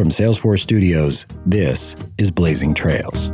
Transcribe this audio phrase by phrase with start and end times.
[0.00, 3.28] From Salesforce Studios, this is Blazing Trails.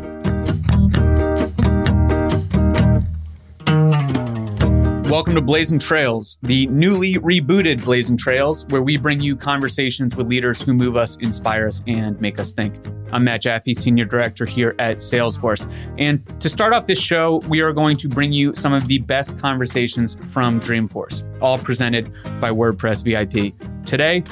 [5.08, 10.26] Welcome to Blazing Trails, the newly rebooted Blazing Trails, where we bring you conversations with
[10.26, 12.74] leaders who move us, inspire us, and make us think.
[13.12, 15.72] I'm Matt Jaffe, Senior Director here at Salesforce.
[15.98, 18.98] And to start off this show, we are going to bring you some of the
[18.98, 23.54] best conversations from Dreamforce, all presented by WordPress VIP.
[23.86, 24.24] Today,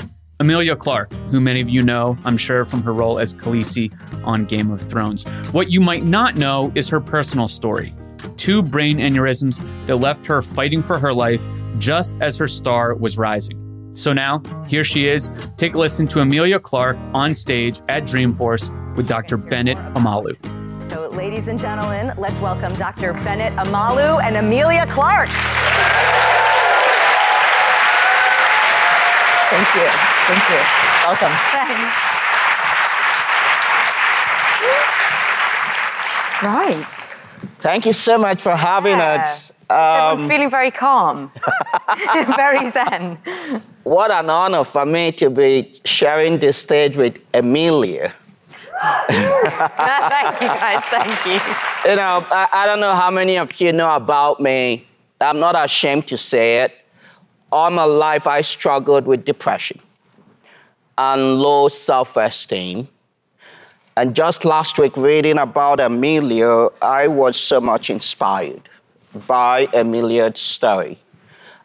[0.44, 3.90] Emilia Clarke, who many of you know, I'm sure, from her role as Khaleesi
[4.26, 5.26] on Game of Thrones.
[5.52, 7.94] What you might not know is her personal story
[8.36, 11.46] two brain aneurysms that left her fighting for her life
[11.78, 13.90] just as her star was rising.
[13.94, 15.30] So now, here she is.
[15.56, 19.38] Take a listen to Emilia Clarke on stage at Dreamforce with Dr.
[19.38, 20.36] Bennet Omalu.
[20.90, 23.14] So, ladies and gentlemen, let's welcome Dr.
[23.14, 25.30] Bennet Omalu and Emilia Clarke.
[29.50, 30.03] Thank you.
[30.26, 30.60] Thank you.
[31.06, 31.32] Welcome.
[31.52, 32.00] Thanks.
[36.42, 37.08] Right.
[37.60, 39.22] Thank you so much for having Yeah.
[39.22, 39.52] us.
[39.70, 41.30] I'm Um, feeling very calm,
[42.36, 43.18] very zen.
[43.84, 48.12] what an honor for me to be sharing this stage with Emilia.
[49.08, 50.82] thank you, guys.
[50.90, 51.40] Thank you.
[51.90, 54.86] You know, I, I don't know how many of you know about me.
[55.20, 56.72] I'm not ashamed to say it.
[57.52, 59.80] All my life, I struggled with depression
[60.98, 62.88] and low self esteem.
[63.96, 68.68] And just last week, reading about Emilia, I was so much inspired
[69.26, 70.98] by Emilia's story.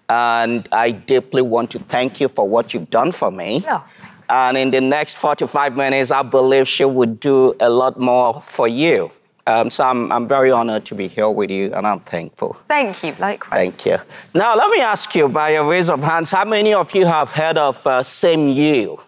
[0.10, 3.64] And I deeply want to thank you for what you've done for me.
[3.68, 3.84] Oh,
[4.30, 8.68] And in the next 45 minutes, I believe she would do a lot more for
[8.68, 9.12] you.
[9.48, 12.56] Um, so I'm, I'm very honored to be here with you, and I'm thankful.
[12.68, 13.16] Thank you.
[13.18, 13.76] Likewise.
[13.76, 13.98] Thank you.
[14.36, 17.32] Now, let me ask you by a raise of hands, how many of you have
[17.32, 19.00] heard of uh, SameYou?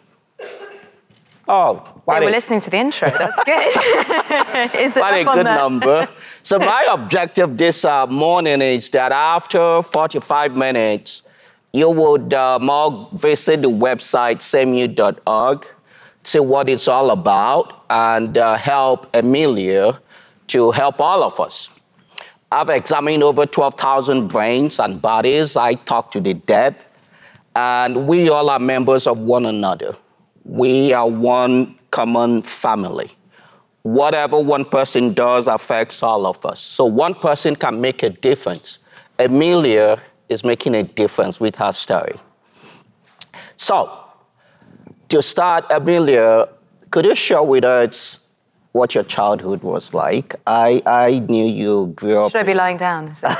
[1.53, 3.09] Oh, what were a, listening to the intro.
[3.09, 3.67] That's good.
[4.79, 5.55] Is a good there?
[5.55, 6.07] number.
[6.43, 11.23] so, my objective this uh, morning is that after 45 minutes,
[11.73, 15.67] you would all visit the website sameyou.org,
[16.23, 19.99] see what it's all about, and uh, help Emilia
[20.47, 21.69] to help all of us.
[22.53, 25.57] I've examined over 12,000 brains and bodies.
[25.57, 26.77] I talk to the dead,
[27.57, 29.97] and we all are members of one another.
[30.51, 33.11] We are one common family.
[33.83, 36.59] Whatever one person does affects all of us.
[36.59, 38.79] So one person can make a difference.
[39.17, 42.17] Emilia is making a difference with her story.
[43.55, 43.97] So,
[45.07, 46.49] to start, Emilia,
[46.89, 48.19] could you share with us
[48.73, 50.35] what your childhood was like?
[50.47, 52.31] I, I knew you grew up.
[52.33, 53.15] Should I be lying down?
[53.15, 53.29] So?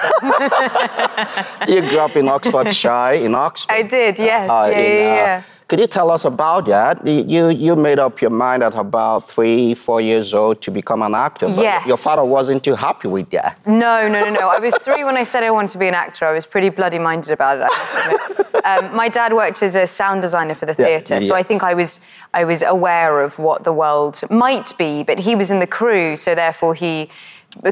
[1.67, 3.73] You grew up in Oxfordshire, in Oxford.
[3.73, 4.49] I did, yes.
[4.49, 5.43] Uh, yeah, in, yeah, uh, yeah.
[5.71, 7.07] Could you tell us about that?
[7.07, 11.15] You, you made up your mind at about three, four years old to become an
[11.15, 11.47] actor.
[11.47, 11.87] But Yes.
[11.87, 13.57] Your father wasn't too happy with that.
[13.65, 14.49] No, no, no, no.
[14.49, 16.25] I was three when I said I wanted to be an actor.
[16.25, 17.67] I was pretty bloody minded about it.
[17.71, 17.95] I must
[18.35, 18.65] admit.
[18.65, 21.35] Um, my dad worked as a sound designer for the Yeah, theatre, so.
[21.35, 22.01] I think I was
[22.33, 25.03] I was aware of what the world might be.
[25.03, 27.09] But he was in the crew, so therefore he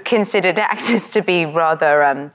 [0.05, 2.01] considered actors to be rather.
[2.01, 2.31] Um,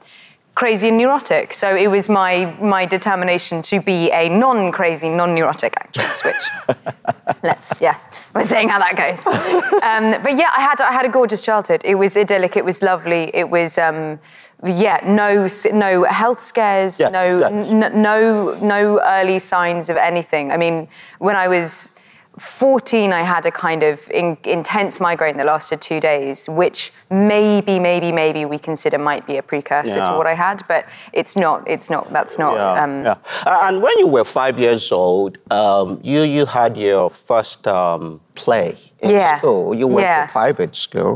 [0.54, 1.52] Crazy and neurotic.
[1.52, 6.44] So it was my my determination to be a non-crazy, non-neurotic actress, which
[7.42, 7.96] let's yeah
[8.34, 11.80] we're seeing how that goes um, but yeah i had i had a gorgeous childhood
[11.84, 14.18] it was idyllic it was lovely it was um,
[14.64, 17.48] yeah no no health scares Yeah, no yeah.
[17.48, 20.88] n- no no early signs of anything i mean
[21.18, 21.98] when i was
[22.38, 27.78] 14 i had a kind of in, intense migraine that lasted two days which maybe
[27.78, 30.10] maybe maybe we consider might be a precursor Yeah.
[30.10, 33.68] to what i had but it's not it's not that's not Yeah, um, yeah.
[33.68, 38.76] And when you were five years old, um, you, you had your first um, play
[39.00, 39.38] in Yeah.
[39.38, 39.74] school.
[39.74, 41.14] You went to private school.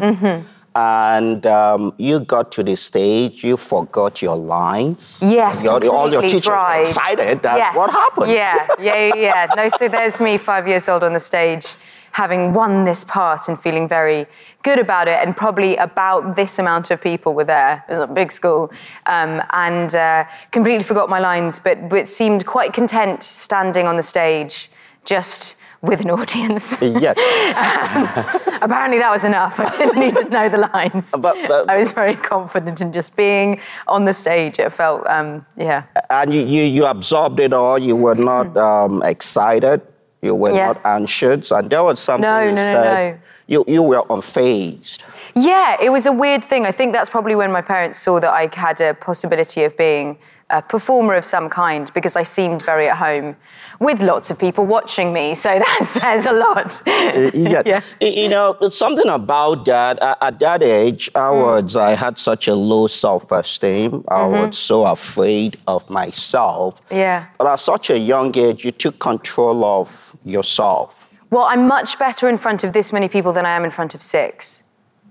[0.79, 5.19] And um, you got to the stage, you forgot your lines.
[5.21, 7.77] Yes, Your, all your teachers were excited that Yes.
[7.77, 8.31] what happened?
[8.31, 9.47] Yeah, yeah, yeah, yeah.
[9.57, 11.75] No, so there's me, five years old on the stage,
[12.13, 14.25] having won this part and feeling very
[14.63, 17.85] good about it, and probably about this amount of people were there.
[17.89, 18.71] It was a big school,
[19.07, 24.03] um, and uh, completely forgot my lines, but, but seemed quite content standing on the
[24.05, 24.71] stage,
[25.09, 26.77] just with an audience.
[26.83, 27.13] Yeah.
[28.63, 29.59] Apparently, that was enough.
[29.61, 31.15] I didn't need to know the lines.
[31.19, 34.59] But- but- I was very confident in just being on the stage.
[34.59, 35.85] It felt, um, yeah.
[36.11, 37.79] and you, you, you absorbed it all.
[37.79, 39.81] You were not um, excited.
[40.21, 40.51] You were.
[40.51, 40.67] Yeah.
[40.73, 41.51] not anxious.
[41.53, 43.15] And there was something No, you no, no, said.
[43.15, 43.21] no.
[43.47, 45.03] You, you were unfazed.
[45.41, 46.67] Yeah, it was a weird thing.
[46.67, 50.19] I think that's probably when my parents saw that I had a possibility of being
[50.51, 53.37] a performer of some kind because I seemed very at home
[53.81, 55.35] with lots of people watching me.
[55.35, 56.83] So that says a lot.
[56.87, 57.63] Eh, yeah.
[57.67, 57.83] Yeah.
[58.01, 60.03] You know, something about that.
[60.03, 61.43] At, at that age, I mm.
[61.43, 64.05] was, I had such a low self-esteem.
[64.09, 64.47] I mm-hmm.
[64.47, 66.81] was so afraid of myself.
[66.91, 67.27] Yeah.
[67.37, 71.09] But at such a young age, you took control of yourself.
[71.31, 73.95] Well, I'm much better in front of this many people than I am in front
[73.95, 74.63] of six.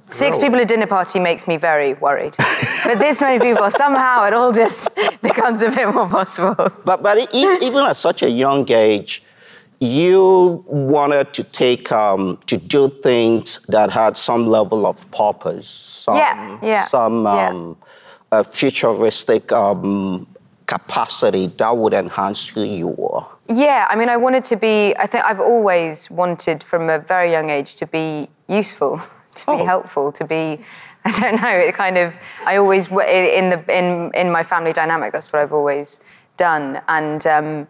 [0.09, 2.35] Six people at a dinner party makes me very worried.
[2.85, 4.89] but this many people, somehow it all just
[5.21, 6.55] becomes a bit more possible.
[6.85, 9.21] But but even at such a young age,
[9.79, 16.15] you wanted to take um, to do things that had some level of purpose, some
[16.15, 17.49] Yeah, yeah, some yeah.
[17.49, 17.77] um,
[18.31, 20.25] uh, futuristic um,
[20.67, 23.23] capacity that would enhance who you were.
[23.49, 27.31] Yeah, I mean, I wanted to be, I think I've always wanted from a very
[27.31, 29.01] young age to be useful,
[29.37, 29.65] to be Oh.
[29.65, 30.59] helpful, to be,
[31.05, 32.13] I don't know, it kind of,
[32.45, 35.99] I always, in, the, in, in my family dynamic, that's what I've always
[36.37, 36.81] done.
[36.87, 37.67] And, um,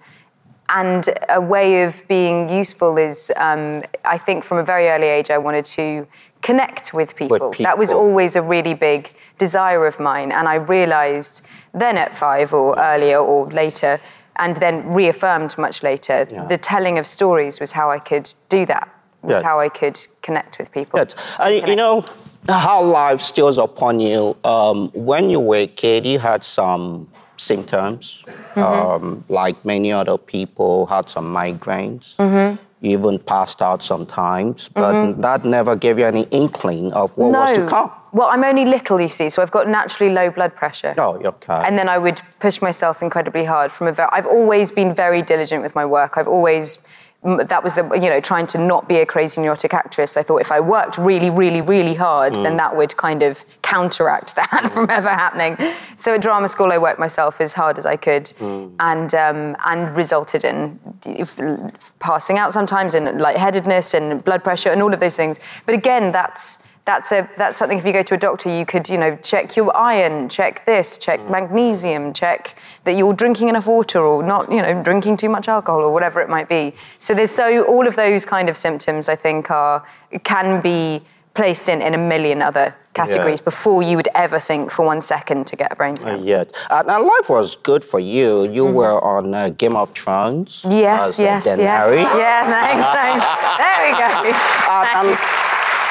[0.69, 5.29] and a way of being useful is, um, I think from a very early age,
[5.31, 6.05] I wanted to
[6.41, 7.53] connect with people.
[7.59, 10.31] That was always a really big desire of mine.
[10.31, 13.99] And I realized then at five or earlier or later,
[14.37, 16.43] and then reaffirmed much later, Yeah.
[16.45, 18.87] the telling of stories was how I could do that,
[19.27, 19.47] was Yeah.
[19.47, 20.99] how I could connect with people.
[20.99, 21.15] Yes.
[21.39, 22.05] And you know
[22.49, 24.35] how life steals upon you.
[24.43, 28.23] Um, when you were a kid, you had some symptoms,
[28.55, 32.15] um, like many other people, had some migraines.
[32.79, 37.53] You even passed out sometimes, but that never gave you any inkling of what was
[37.53, 37.91] to come.
[38.13, 40.93] Well, I'm only little, you see, so I've got naturally low blood pressure.
[40.97, 41.61] Oh, okay.
[41.65, 45.23] And then I would push myself incredibly hard from a very, I've always been very
[45.23, 46.17] diligent with my work.
[46.17, 46.77] I've always,
[47.23, 50.15] that was the, you know, trying to not be a crazy neurotic actress.
[50.17, 52.43] I thought if I worked really, really, really hard, Mm.
[52.43, 55.57] then that would kind of counteract that from ever happening.
[55.97, 58.71] So at drama school, I worked myself as hard as I could Mm.
[58.79, 61.39] and, um, and resulted in f-
[61.99, 65.39] passing out sometimes and lightheadedness and blood pressure and all of those things.
[65.65, 68.87] But again, that's, that's a that's something if you go to a doctor you could
[68.89, 72.55] you know check your iron check this check magnesium check
[72.85, 76.21] that you're drinking enough water or not you know drinking too much alcohol or whatever
[76.21, 79.85] it might be so there's so all of those kind of symptoms i think are
[80.23, 81.01] can be
[81.33, 83.51] placed in in a million other categories Yeah.
[83.51, 86.47] before you would ever think for one second to get a brain scan Yet.
[86.71, 88.49] And, and life was good for you.
[88.51, 90.63] You were on uh, Game of Thrones.
[90.63, 90.71] Mm-hmm.
[90.87, 92.17] yes uh, yes yeah Daenerys.
[92.23, 93.25] yeah thanks thanks
[93.61, 94.09] there we go
[94.99, 95.09] and,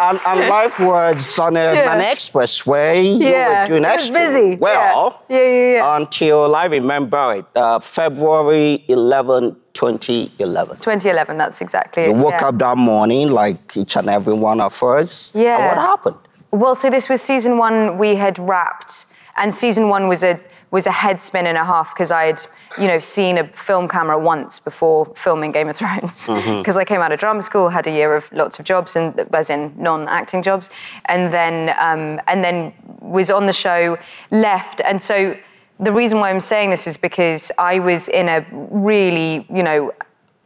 [0.00, 1.92] and, and, and life was on a, Yeah.
[1.94, 3.18] an expressway.
[3.18, 4.56] You Yeah, were doing extra busy.
[4.56, 5.22] well.
[5.28, 5.38] Yeah.
[5.38, 5.96] Yeah, yeah.
[5.96, 10.76] Until I remember it, uh, February 11, 2011.
[10.78, 12.48] 2011 that's exactly You it woke yeah.
[12.48, 15.30] up that morning like each and every one of us.
[15.34, 15.68] And Yeah.
[15.68, 16.16] what happened?
[16.50, 17.98] Well, so this was season one.
[17.98, 19.06] We had wrapped,
[19.36, 20.38] and season one was a
[20.70, 22.46] was a head spin and a half because I had,
[22.78, 26.28] you know, seen a film camera once before filming Game of Thrones.
[26.56, 29.18] Because I came out of drama school, had a year of lots of jobs, and
[29.32, 30.70] as in non-acting jobs,
[31.06, 33.96] and then um, and then was on the show,
[34.30, 35.36] left, and so
[35.78, 39.92] the reason why I'm saying this is because I was in a really, you know,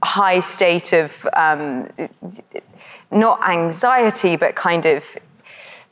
[0.02, 1.88] high state of um,
[3.10, 5.16] not anxiety, but kind of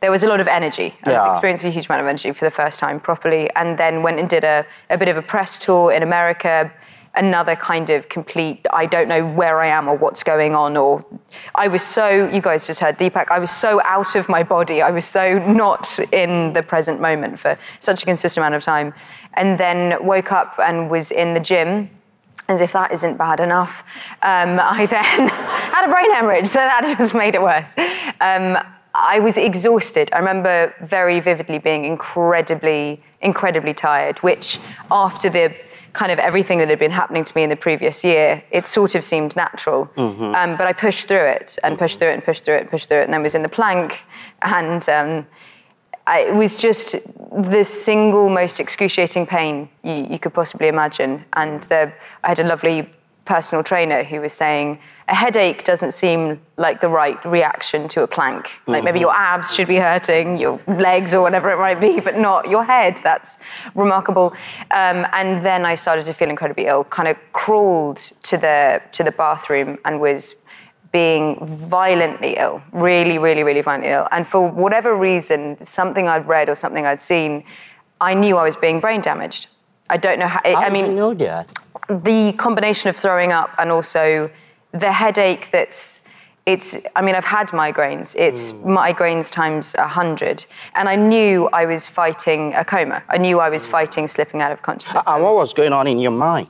[0.01, 0.95] there was a lot of energy.
[1.05, 4.03] I was experiencing a huge amount of energy for the first time properly, and then
[4.03, 6.73] went and did a, a bit of a press tour in America.
[7.15, 11.05] Another kind of complete, I don't know where I am or what's going on, or
[11.57, 14.83] I was so, you guys just heard Deepak, I was so out of my body.
[14.83, 18.95] I was so not in the present moment for such a consistent amount of time.
[19.35, 21.91] And then woke up and was in the gym
[22.49, 23.85] as if that isn't bad enough,
[24.23, 27.75] um, I then had a brain hemorrhage, so that just made it worse.
[28.21, 28.57] Um,
[28.99, 30.11] I was exhausted.
[30.13, 34.59] I remember very vividly being incredibly, incredibly tired, which
[34.91, 35.55] after the
[35.93, 38.95] kind of everything that had been happening to me in the previous year, it sort
[38.97, 39.89] of seemed natural.
[40.35, 42.71] Um, but I pushed through it and pushed through it and pushed through it and
[42.71, 44.05] pushed through it, and then was in the plank
[44.43, 44.89] and.
[44.89, 45.27] Um,
[46.09, 46.97] I, it was just
[47.37, 51.23] the single most excruciating pain you, you could possibly imagine.
[51.35, 51.93] And the,
[52.25, 52.89] I had a lovely
[53.29, 58.07] personal trainer who was saying a headache doesn't seem like the right reaction to a
[58.07, 58.61] plank.
[58.67, 62.19] Like maybe your abs should be hurting, your legs or whatever it might be, but
[62.19, 63.01] not your head.
[63.03, 63.39] That's
[63.75, 64.35] remarkable.
[64.71, 66.85] Um, and then I started to feel incredibly ill.
[66.85, 67.99] Kind of crawled
[68.31, 70.35] to the to the bathroom and was
[70.91, 74.09] being violently ill, really, really, really violently ill.
[74.11, 77.45] And for whatever reason, something I'd read or something I'd seen,
[78.01, 79.49] I knew I was being brain damaged.
[79.91, 80.41] I don't know how.
[80.45, 81.47] How I you mean, know that?
[81.89, 84.31] The combination of throwing up and also
[84.73, 86.01] the headache that's
[86.47, 88.17] it's, I mean, I've had migraines.
[88.19, 90.47] It's migraines times a hundred.
[90.75, 93.03] And I knew I was fighting a coma.
[93.11, 95.07] I knew I was fighting slipping out of consciousness.
[95.07, 96.49] And what was going on in your mind?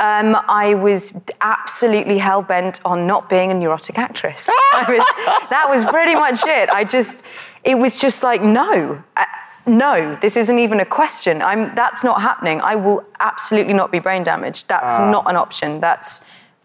[0.00, 4.48] Um, I was absolutely hell bent on not being a neurotic actress.
[4.72, 6.68] I was, that was pretty much it.
[6.68, 7.22] I just,
[7.62, 9.24] it was just like, no, uh,
[9.66, 11.42] no, this isn't even a question.
[11.42, 12.60] I'm, that's not happening.
[12.60, 14.68] I will absolutely not be brain damaged.
[14.68, 15.10] That's ah.
[15.10, 15.80] not an option.
[15.80, 16.22] That's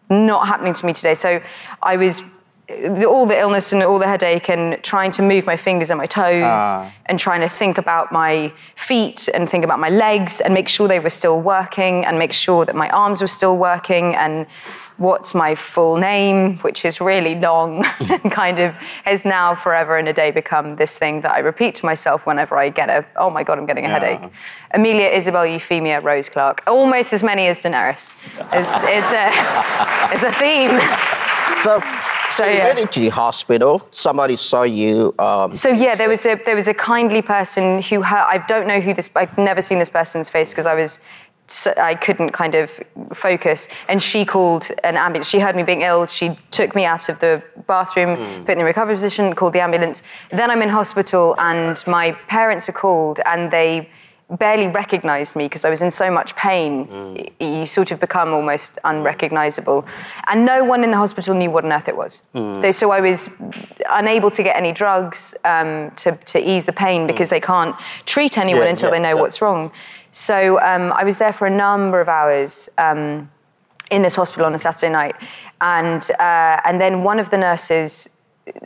[0.10, 1.16] not happening to me today.
[1.16, 1.42] So
[1.82, 2.22] I was
[3.06, 6.08] all the illness and all the headache and trying to move my fingers and my
[6.08, 6.92] toes ah.
[7.06, 10.88] and trying to think about my feet and think about my legs and make sure
[10.88, 14.48] they were still working and make sure that my arms were still working and
[14.98, 18.74] what's my full name which is really long and kind of
[19.04, 22.58] has now forever and a day become this thing that I repeat to myself whenever
[22.58, 24.32] I get a oh my god I'm getting a headache
[24.74, 28.14] Emilia Isobel Euphemia Rose Clarke almost as many as Daenerys
[28.54, 29.30] it's, it's a
[30.14, 30.80] it's a theme
[31.62, 31.82] So,
[32.30, 32.66] so you yeah.
[32.66, 33.88] went into the hospital.
[33.92, 35.14] Somebody saw you.
[35.20, 38.68] Um, So yeah, there was a there was a kindly person who ha- I don't
[38.68, 39.10] know who this.
[39.16, 41.00] I've never seen this person's face because I was.
[41.48, 42.72] So I couldn't kind of
[43.14, 45.28] focus, and she called an ambulance.
[45.28, 46.08] She heard me being ill.
[46.08, 48.38] She took me out of the bathroom, hmm.
[48.46, 50.02] put me in the recovery position, called the ambulance.
[50.32, 53.88] Then I'm in hospital, and my parents are called, and they
[54.40, 56.86] barely recognized me because I was in so much pain.
[56.86, 57.14] Hmm.
[57.14, 58.90] Y- You sort of become almost hmm.
[58.92, 59.86] unrecognizable,
[60.28, 62.24] and no one in the hospital knew what on earth it was.
[62.34, 63.30] They- So I was
[63.92, 67.76] unable to get any drugs um, to, to ease the pain because they can't
[68.08, 69.22] treat anyone Yeah, until yeah, they know yeah.
[69.22, 69.72] what's wrong.
[70.16, 73.30] So um, I was there for a number of hours um,
[73.92, 75.18] in this hospital on a Saturday night,
[75.60, 78.08] and uh, and then one of the nurses.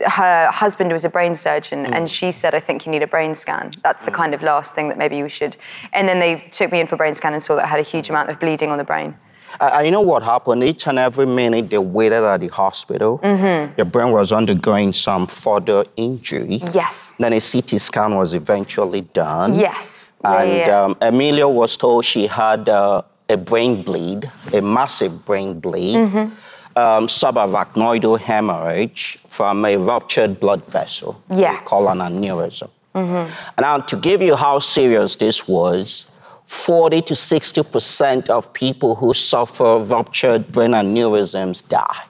[0.06, 1.94] Her husband was a brain surgeon, Mm.
[1.96, 3.72] and she said, "I think you need a brain scan.
[3.82, 5.56] That's the kind of last thing that maybe you should."
[5.92, 7.80] And then they took me in for a brain scan and saw that I had
[7.80, 9.16] a huge amount of bleeding on the brain.
[9.58, 10.62] Uh, you know what happened?
[10.62, 13.74] Each and every minute they waited at the hospital, Mm-hmm.
[13.78, 16.60] your brain was undergoing some further injury.
[16.72, 19.54] Yes, Then a CT scan was eventually done.
[19.58, 20.80] yes, And yeah, yeah.
[20.82, 26.78] Um, Emilia was told she had uh, a brain bleed, a massive brain bleed, Mm-hmm.
[26.78, 31.20] um, subarachnoidal hemorrhage from a ruptured blood vessel.
[31.34, 31.54] Yeah.
[31.54, 31.64] Mm-hmm.
[31.64, 32.70] We call an aneurysm.
[32.94, 33.30] And
[33.60, 36.06] now, to give you how serious this was,
[36.50, 42.02] 40 to 60% of people who suffer ruptured brain aneurysms die.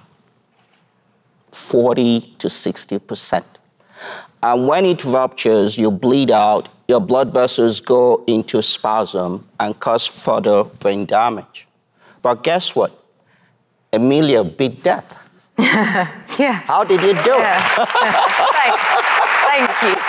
[1.52, 3.44] 40 to 60%.
[4.42, 10.06] And when it ruptures, you bleed out, your blood vessels go into spasm and cause
[10.06, 11.68] further brain damage.
[12.22, 12.98] But guess what?
[13.92, 15.04] Emilia beat death.
[15.58, 16.64] yeah.
[16.64, 17.40] How did you do it?
[17.40, 17.84] Yeah.
[18.56, 18.84] Thanks.
[19.44, 20.00] Thank you.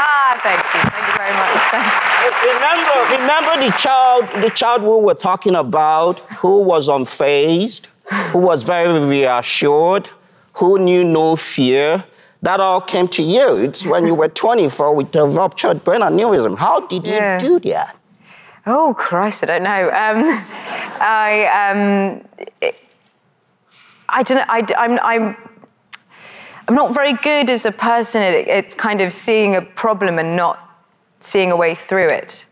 [0.00, 0.90] Ah, thank you.
[0.90, 1.70] Thank you very much.
[1.70, 2.07] Thanks.
[2.24, 7.86] Remember, remember the child, the child we were talking about, who was unfazed,
[8.32, 10.08] who was very reassured,
[10.54, 12.04] who knew no fear.
[12.42, 13.56] That all came to you.
[13.56, 16.56] It's when you were 24 with a ruptured brain aneurysm.
[16.56, 17.96] How did you do that?
[18.66, 19.86] Oh Christ, I don't know.
[19.90, 20.24] Um,
[21.00, 22.24] I um,
[22.60, 22.78] it-
[24.10, 24.44] I don't know.
[24.48, 25.36] I, am I'm
[26.68, 30.36] I'm not very good as a person at, at kind of seeing a problem and
[30.36, 30.67] not
[31.20, 32.46] seeing a way through it.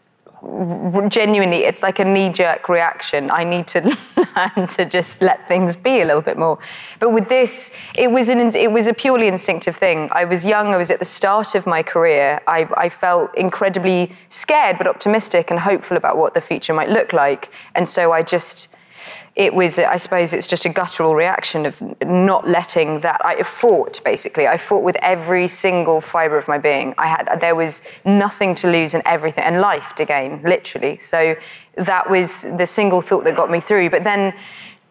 [1.09, 3.31] Genuinely, it's like a knee-jerk reaction.
[3.31, 3.81] I need to
[4.17, 6.59] learn to just let things be a little bit more.
[7.01, 10.09] But with this, it was an it was a purely instinctive thing.
[10.13, 10.75] I was young.
[10.75, 12.41] I was at the start of my career.
[12.47, 17.13] I, I felt incredibly scared but optimistic and hopeful about what the future might look
[17.13, 17.51] like.
[17.75, 18.69] And so I just
[19.37, 23.21] it was, I suppose, it's just a guttural reaction of not letting that.
[23.23, 24.47] I fought basically.
[24.47, 26.95] I fought with every single fiber of my being.
[26.97, 30.97] I had there was nothing to lose and everything, and life to gain, literally.
[30.97, 31.37] So
[31.75, 33.91] that was the single thought that got me through.
[33.91, 34.33] But then,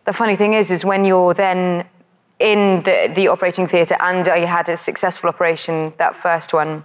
[0.06, 1.84] the funny thing is, is when you're then
[2.38, 6.84] in the, the operating theatre and I had a successful operation, that first one,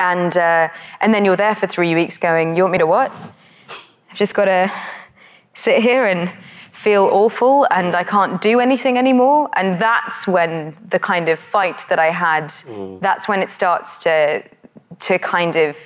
[0.00, 0.70] and uh,
[1.02, 3.12] and then you're there for three weeks, going, "You want me to what?
[4.10, 4.72] I've just got to
[5.52, 6.32] sit here and."
[6.82, 9.48] Feel awful and I can't do anything anymore.
[9.56, 13.00] And that's when the kind of fight that I had, mm.
[13.00, 14.42] that's when it starts to
[14.98, 15.76] to kind of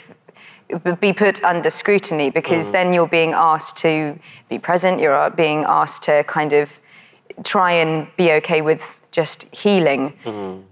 [1.01, 2.73] be put under scrutiny because mm.
[2.73, 4.19] then you're being asked to
[4.49, 6.81] be present, you're uh, being asked to kind of
[7.45, 10.13] try and be okay with just healing.
[10.25, 10.63] Mm-hmm.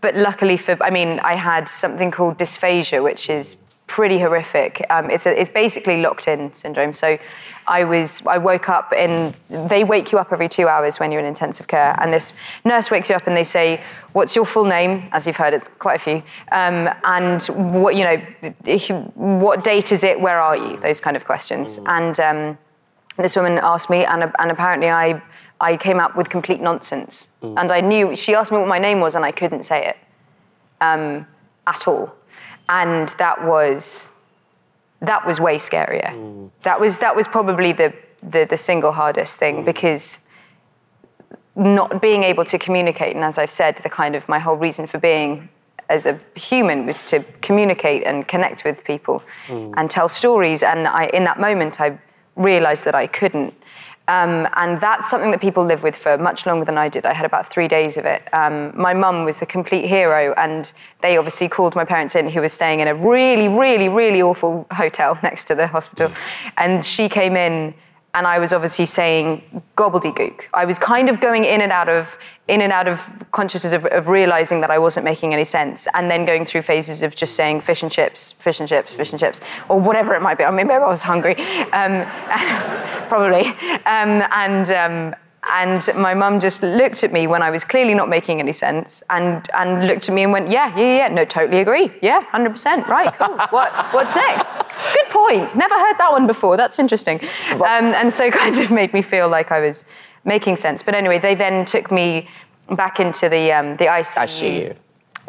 [0.00, 3.56] But luckily for, I mean, I had something called dysphasia, which is
[3.98, 4.72] pretty horrific.
[4.88, 6.94] Um, it's, a, it's basically locked in syndrome.
[6.94, 7.18] So
[7.66, 11.20] I was, I woke up and they wake you up every two hours when you're
[11.20, 11.94] in intensive care.
[12.00, 12.32] And this
[12.64, 13.82] nurse wakes you up and they say,
[14.12, 14.92] what's your full name?
[15.12, 16.22] As you've heard, it's quite a few.
[16.60, 17.42] Um, and
[17.82, 18.16] what, you know,
[19.14, 20.18] what date is it?
[20.18, 20.78] Where are you?
[20.78, 21.78] Those kind of questions.
[21.84, 22.58] And um,
[23.18, 25.20] this woman asked me, and, and apparently I
[25.60, 27.28] I came up with complete nonsense.
[27.40, 29.96] And I knew, she asked me what my name was, and I couldn't say it
[30.80, 31.24] um,
[31.68, 32.12] at all.
[32.68, 34.08] And that was,
[35.00, 36.10] that was way scarier.
[36.10, 36.50] Mm.
[36.62, 37.92] That, was, that was probably the,
[38.22, 39.64] the, the single hardest thing mm.
[39.64, 40.18] because
[41.54, 44.86] not being able to communicate, and as I've said, the kind of my whole reason
[44.86, 45.48] for being
[45.88, 49.74] as a human was to communicate and connect with people mm.
[49.76, 50.62] and tell stories.
[50.62, 51.98] And I, in that moment, I
[52.36, 53.52] realized that I couldn't.
[54.12, 57.06] Um, and that's something that people live with for much longer than I did.
[57.06, 58.22] I had about three days of it.
[58.34, 62.40] Um, my mum was the complete hero, and they obviously called my parents in, who
[62.40, 66.12] were staying in a really, really, really awful hotel next to the hospital.
[66.58, 67.72] And she came in
[68.14, 70.42] and I was obviously saying gobbledygook.
[70.52, 73.86] I was kind of going in and out of in and out of consciousness of,
[73.86, 77.36] of, realizing that I wasn't making any sense, and then going through phases of just
[77.36, 80.44] saying fish and chips, fish and chips, fish and chips, or whatever it might be.
[80.44, 81.36] I mean, maybe I was hungry,
[81.72, 82.04] um,
[83.08, 83.46] probably,
[83.86, 84.70] um, and.
[84.70, 85.14] Um,
[85.44, 89.02] and my mum just looked at me when I was clearly not making any sense
[89.10, 91.90] and, and looked at me and went, Yeah, yeah, yeah, no, totally agree.
[92.00, 92.86] Yeah, 100%.
[92.86, 93.36] Right, cool.
[93.50, 94.52] what, what's next?
[94.94, 95.56] Good point.
[95.56, 96.56] Never heard that one before.
[96.56, 97.20] That's interesting.
[97.50, 99.84] Um, and so kind of made me feel like I was
[100.24, 100.82] making sense.
[100.82, 102.28] But anyway, they then took me
[102.70, 104.18] back into the, um, the ICU.
[104.18, 104.76] I see you.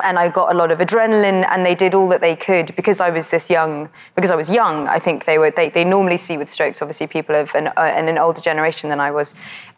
[0.01, 3.00] And I got a lot of adrenaline, and they did all that they could because
[3.00, 3.89] I was this young.
[4.15, 5.51] Because I was young, I think they were.
[5.51, 9.00] They, they normally see with strokes, obviously, people of an, uh, an older generation than
[9.00, 9.33] I was,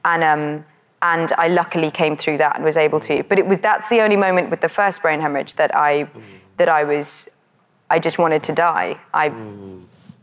[0.05, 0.65] and um,
[1.01, 3.23] and I luckily came through that and was able to.
[3.23, 6.07] But it was that's the only moment with the first brain hemorrhage that I
[6.57, 7.27] that I was
[7.89, 8.99] I just wanted to die.
[9.13, 9.31] I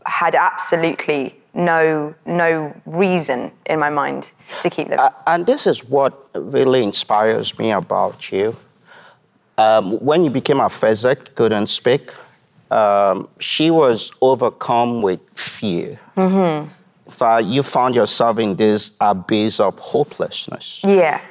[0.05, 4.31] had absolutely no no reason in my mind
[4.61, 4.99] to keep living.
[4.99, 8.55] Uh, and this is what really inspires me about you.
[9.57, 12.11] Um, when you became aphasic, couldn't speak,
[12.71, 15.99] um, she was overcome with fear.
[16.17, 17.49] Mm-hmm.
[17.51, 20.81] you found yourself in this abyss of hopelessness.
[20.83, 21.21] yeah.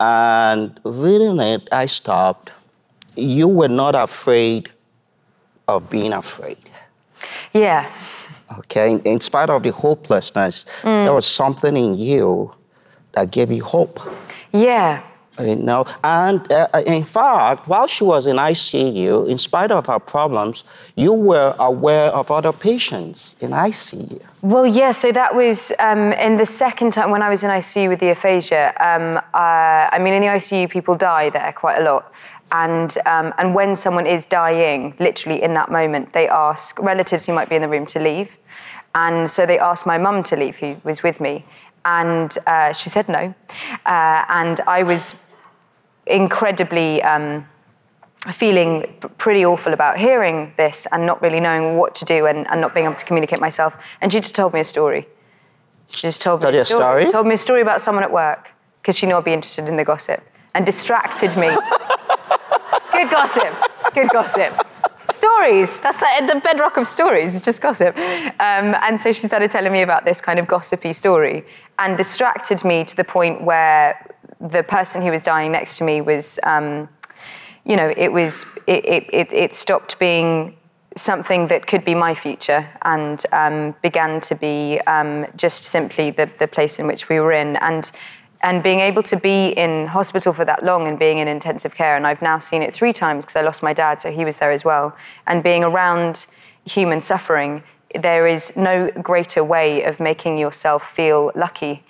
[0.00, 2.52] And reading it, I stopped.
[3.16, 4.70] You were not afraid
[5.68, 6.58] of being afraid.
[7.52, 7.90] Yeah.
[8.58, 12.52] Okay, in, in spite of the hopelessness, there was something in you
[13.12, 14.00] that gave you hope.
[14.52, 15.02] Yeah.
[15.40, 19.98] You know, and uh, in fact, while she was in ICU, in spite of her
[19.98, 20.64] problems,
[20.96, 24.20] you were aware of other patients in ICU.
[24.42, 27.88] Well, yeah, so that was um, in the second time when I was in ICU
[27.88, 28.74] with the aphasia.
[28.80, 32.12] Um, uh, I mean, in the ICU, people die there quite a lot.
[32.52, 37.32] And, um, and when someone is dying, literally in that moment, they ask relatives who
[37.32, 38.36] might be in the room to leave.
[38.94, 41.44] And so they asked my mum to leave, who was with me.
[41.84, 43.34] And uh, she said no.
[43.86, 45.14] Uh, and I was
[46.06, 47.46] incredibly um,
[48.32, 52.60] feeling pretty awful about hearing this and not really knowing what to do and, and
[52.60, 53.76] not being able to communicate myself.
[54.00, 55.08] And she just told me a story.
[55.88, 57.04] She just told me Told you a story?
[57.10, 59.76] Told me a story about someone at work because she knew I'd be interested in
[59.76, 60.22] the gossip
[60.54, 61.48] and distracted me.
[61.48, 63.54] it's good gossip.
[63.80, 64.66] It's good gossip.
[65.14, 65.80] Stories.
[65.80, 67.34] That's the, the bedrock of stories.
[67.34, 67.96] It's just gossip.
[67.96, 71.44] Um, and so she started telling me about this kind of gossipy story
[71.78, 74.06] and distracted me to the point where
[74.40, 76.88] the person who was dying next to me was, um,
[77.64, 80.56] you know, it was it, it, it, stopped being
[80.96, 86.28] something that could be my future and um, began to be um, just simply the,
[86.38, 87.56] the place in which we were in.
[87.56, 87.90] And,
[88.42, 91.96] and being able to be in hospital for that long and being in intensive care,
[91.96, 94.38] and I've now seen it three times because I lost my dad, so he was
[94.38, 94.96] there as well.
[95.26, 96.26] And being around
[96.64, 97.62] human suffering,
[98.00, 101.84] there is no greater way of making yourself feel lucky,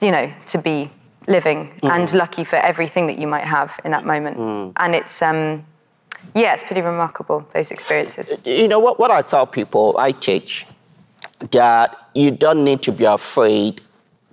[0.00, 0.90] you know, to be
[1.26, 4.72] living and lucky for everything that you might have in that moment.
[4.76, 5.64] And it's, um,
[6.34, 8.32] yeah, it's pretty remarkable, those experiences.
[8.44, 10.66] You know what, what I tell people, I teach
[11.50, 13.80] that you don't need to be afraid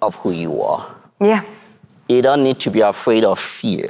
[0.01, 0.93] of who you are.
[1.19, 1.43] Yeah.
[2.09, 3.89] You don't need to be afraid of fear.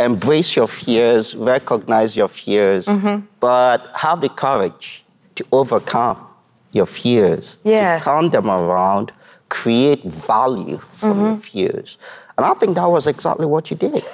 [0.00, 3.26] Embrace your fears, recognize your fears, Mm-hmm.
[3.40, 6.18] but have the courage to overcome
[6.72, 7.98] your fears, Yeah.
[7.98, 9.12] to turn them around,
[9.48, 11.40] create value from your Mm-hmm.
[11.40, 11.98] fears.
[12.36, 14.04] And I think that was exactly what you did.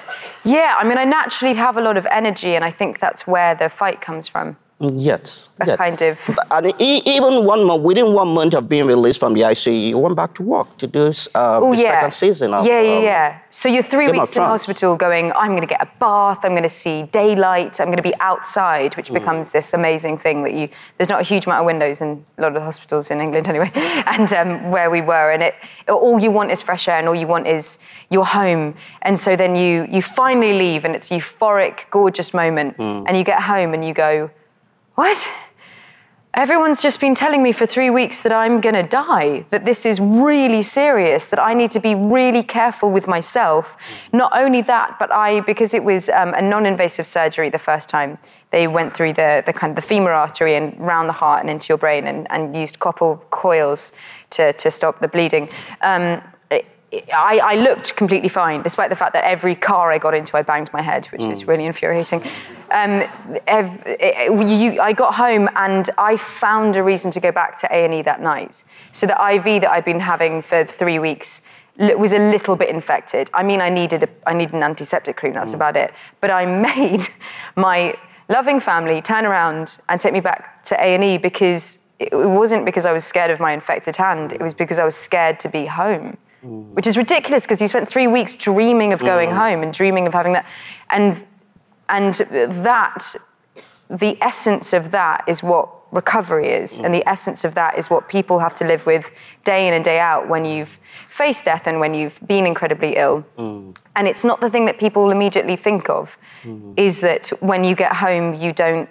[0.44, 3.54] Yeah, I mean, I naturally have a lot of energy, and I think that's where
[3.54, 4.56] the fight comes from.
[4.80, 5.50] Yes.
[5.60, 5.76] A yes.
[5.76, 6.18] kind of.
[6.50, 10.16] And even one month, within one month of being released from the ICU, you went
[10.16, 11.92] back to work to do uh, Oh the yeah.
[12.00, 13.38] second season of yeah, yeah, um, yeah.
[13.50, 15.32] So you're three Game weeks in hospital, going.
[15.32, 16.40] I'm going to get a bath.
[16.42, 17.80] I'm going to see daylight.
[17.80, 18.96] I'm going to be outside, Mm.
[18.96, 20.68] which becomes this amazing thing that you.
[20.98, 23.48] There's not a huge amount of windows in a lot of the hospitals in England,
[23.48, 23.70] anyway.
[24.06, 25.54] And um, where we were, and it,
[25.88, 27.78] all you want is fresh air, and all you want is
[28.10, 28.74] your home.
[29.02, 32.76] And so then you you finally leave, and it's a euphoric, gorgeous moment.
[32.76, 33.04] Mm.
[33.06, 34.30] And you get home, and you go,
[34.94, 35.28] what?
[36.34, 39.86] everyone's just been telling me for three weeks that I'm going to die, that this
[39.86, 43.76] is really serious, that I need to be really careful with myself.
[44.12, 47.88] Not only that, but I, because it was um, a non invasive surgery the first
[47.88, 48.18] time,
[48.50, 51.50] they went through the, the kind of the femur artery and round the heart and
[51.50, 53.92] into your brain and, and used copper coils
[54.30, 55.48] to, to stop the bleeding.
[55.82, 56.20] Um,
[57.12, 60.42] I, I, looked completely fine, despite the fact that every car I got into, I
[60.42, 61.30] banged my head, which mm.
[61.30, 62.22] was really infuriating.
[62.70, 63.04] Um,
[63.46, 63.82] ev-
[64.48, 67.94] you, I got home and I found a reason to go back to A and
[67.94, 68.64] E that night.
[68.92, 71.40] So the IV that I'd been having for three weeks
[71.78, 73.30] was a little bit infected.
[73.34, 75.32] I mean, I needed a, I needed an antiseptic cream.
[75.32, 75.56] That's mm.
[75.56, 75.92] about it.
[76.20, 77.08] But I made
[77.56, 77.94] my
[78.28, 82.64] loving family turn around and take me back to A and E because it wasn't
[82.64, 84.32] because I was scared of my infected hand.
[84.32, 87.88] It was because I was scared to be home which is ridiculous because you spent
[87.88, 89.36] three weeks dreaming of going mm.
[89.36, 90.46] home and dreaming of having that.
[90.90, 91.24] And,
[91.88, 93.16] and that,
[93.88, 96.78] the essence of that is what recovery is.
[96.78, 96.84] Mm.
[96.84, 99.10] And the essence of that is what people have to live with
[99.44, 100.78] day in and day out when you've
[101.08, 103.24] faced death and when you've been incredibly ill.
[103.38, 103.76] Mm.
[103.96, 106.74] And it's not the thing that people immediately think of, mm.
[106.76, 108.88] is that when you get home, you don't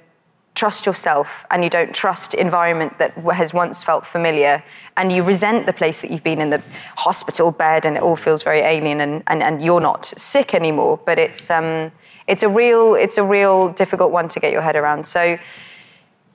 [0.56, 4.64] trust yourself and you don't trust environment that has once felt familiar
[4.98, 6.62] and you resent the place that you've been in the
[6.96, 11.00] hospital bed and it all feels very alien and, and, and you're not sick anymore
[11.06, 11.92] but it's um,
[12.28, 15.06] it's a real it's a real difficult one to get your head around.
[15.06, 15.38] So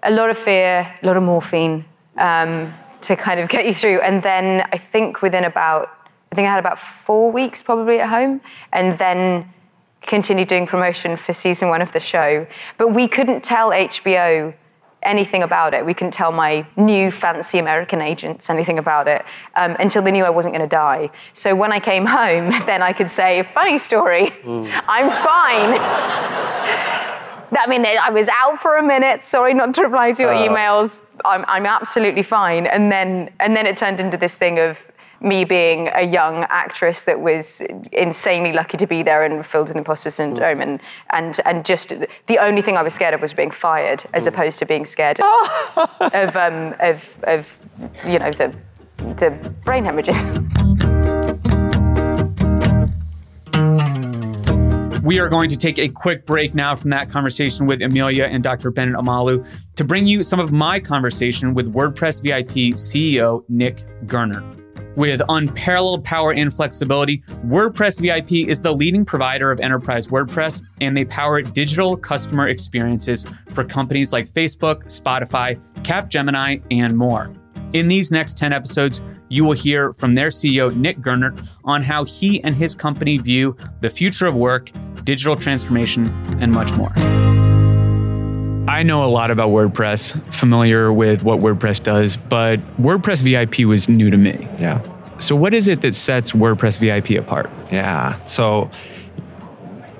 [0.03, 1.85] a lot of fear a lot of morphine
[2.17, 4.01] um, to kind of get you through.
[4.01, 5.91] And then I think within about
[6.31, 8.41] I think I had about four weeks probably at home.
[8.73, 9.53] And then
[10.03, 12.47] continued doing promotion for season one of the show.
[12.77, 14.55] But we couldn't tell HBO
[15.03, 15.85] anything about it.
[15.85, 20.25] We couldn't tell my new fancy American agents anything about it um, until they knew
[20.25, 21.11] I wasn't going to die.
[21.33, 24.83] So when I came home, then I could say, funny story, mm.
[24.89, 25.79] I'm fine.
[27.51, 29.25] I mean, I was out for a minute.
[29.25, 30.49] Sorry not to reply to your uh.
[30.49, 31.01] emails.
[31.25, 32.67] I'm, I'm absolutely fine.
[32.67, 37.03] And then, and then it turned into this thing of me being a young actress
[37.05, 37.61] that was
[37.93, 41.93] insanely lucky to be there and filled with imposter syndrome and and and just
[42.27, 44.29] the only thing I was scared of was being fired as mm.
[44.29, 45.21] opposed to being scared
[46.01, 47.59] of um, of of
[48.07, 48.55] you know the
[48.99, 49.31] the
[49.65, 50.23] brain hemorrhages.
[55.03, 58.43] We are going to take a quick break now from that conversation with Emilia and
[58.43, 58.71] Dr.
[58.71, 64.58] Bennet Omalu to bring you some of my conversation with WordPress VIP CEO Nick Gernert.
[64.99, 70.97] With unparalleled power and flexibility, WordPress VIP is the leading provider of enterprise WordPress, and
[70.97, 77.33] they power digital customer experiences for companies like Facebook, Spotify, Capgemini, and more.
[77.75, 82.05] In these next 10 episodes, you will hear from their CEO, Nick Gernert, on how
[82.05, 84.73] he and his company view the future of work,
[85.05, 86.09] digital transformation,
[86.41, 86.93] and much more.
[88.69, 93.89] I know a lot about WordPress, familiar with what WordPress does, but WordPress VIP was
[93.89, 94.47] new to me.
[94.59, 94.83] Yeah.
[95.19, 97.51] So, what is it that sets WordPress VIP apart?
[97.73, 98.23] Yeah.
[98.25, 98.71] So,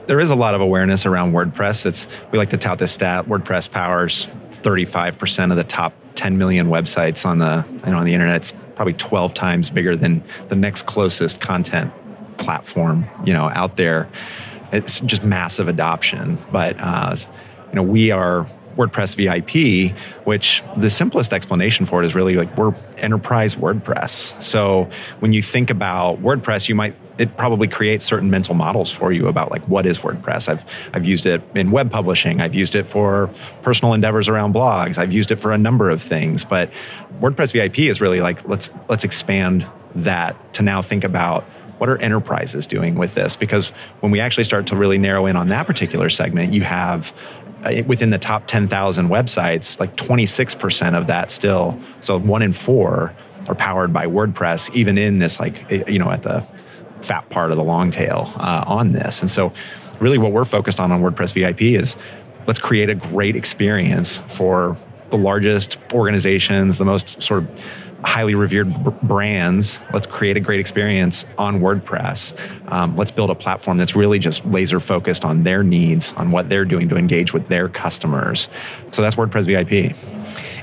[0.07, 1.87] there is a lot of awareness around WordPress.
[1.87, 3.27] It's we like to tout this stat.
[3.27, 8.13] WordPress powers 35% of the top 10 million websites on the you know, on the
[8.13, 8.37] internet.
[8.37, 11.93] It's probably 12 times bigger than the next closest content
[12.37, 14.09] platform you know out there.
[14.73, 17.17] It's just massive adoption, but uh,
[17.69, 18.47] you know we are
[18.79, 24.41] WordPress VIP, which the simplest explanation for it is really like we're enterprise WordPress.
[24.41, 24.89] So
[25.19, 29.27] when you think about WordPress, you might it probably creates certain mental models for you
[29.27, 30.49] about like what is WordPress.
[30.49, 30.65] I've
[30.95, 32.41] I've used it in web publishing.
[32.41, 33.29] I've used it for
[33.63, 34.97] personal endeavors around blogs.
[34.97, 36.45] I've used it for a number of things.
[36.45, 36.71] But
[37.21, 41.45] WordPress VIP is really like let's let's expand that to now think about
[41.79, 43.37] what are enterprises doing with this?
[43.37, 47.13] Because when we actually start to really narrow in on that particular segment, you have
[47.87, 53.15] within the top 10,000 websites, like 26% of that still, so one in four
[53.49, 56.45] are powered by WordPress, even in this, like, you know, at the
[57.01, 59.21] fat part of the long tail uh, on this.
[59.21, 59.53] And so,
[60.01, 61.97] really, what we're focused on on WordPress VIP is
[62.47, 64.77] let's create a great experience for
[65.11, 67.65] the largest organizations, the most sort of
[68.05, 69.79] highly revered b- brands.
[69.93, 72.33] Let's create a great experience on WordPress.
[72.71, 76.49] Um, let's build a platform that's really just laser focused on their needs, on what
[76.49, 78.49] they're doing to engage with their customers.
[78.93, 79.97] So that's WordPress VIP.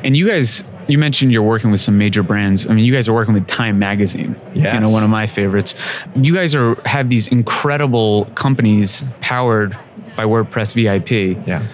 [0.04, 2.68] And you guys, you mentioned you're working with some major brands.
[2.68, 4.40] I mean, you guys are working with Time Magazine.
[4.54, 5.76] Yeah, You know, one of my favorites.
[6.16, 9.78] You guys are have these incredible companies powered
[10.16, 11.46] by WordPress VIP.
[11.48, 11.68] Yeah.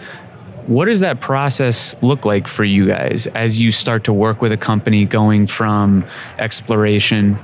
[0.71, 4.53] What does that process look like for you guys as you start to work with
[4.53, 6.05] a company going from
[6.37, 7.37] exploration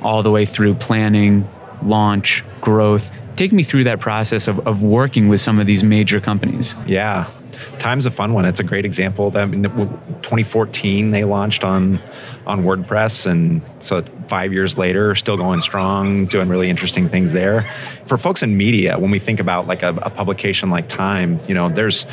[0.00, 1.48] all the way through planning,
[1.82, 6.20] launch, growth, Take me through that process of, of working with some of these major
[6.20, 6.76] companies.
[6.86, 7.30] Yeah,
[7.78, 8.44] Time's a fun one.
[8.44, 9.30] It's a great example.
[9.30, 12.00] That 2014 they launched on
[12.46, 17.70] on WordPress, and so five years later, still going strong, doing really interesting things there.
[18.04, 21.54] For folks in media, when we think about like a, a publication like Time, you
[21.54, 22.04] know, there's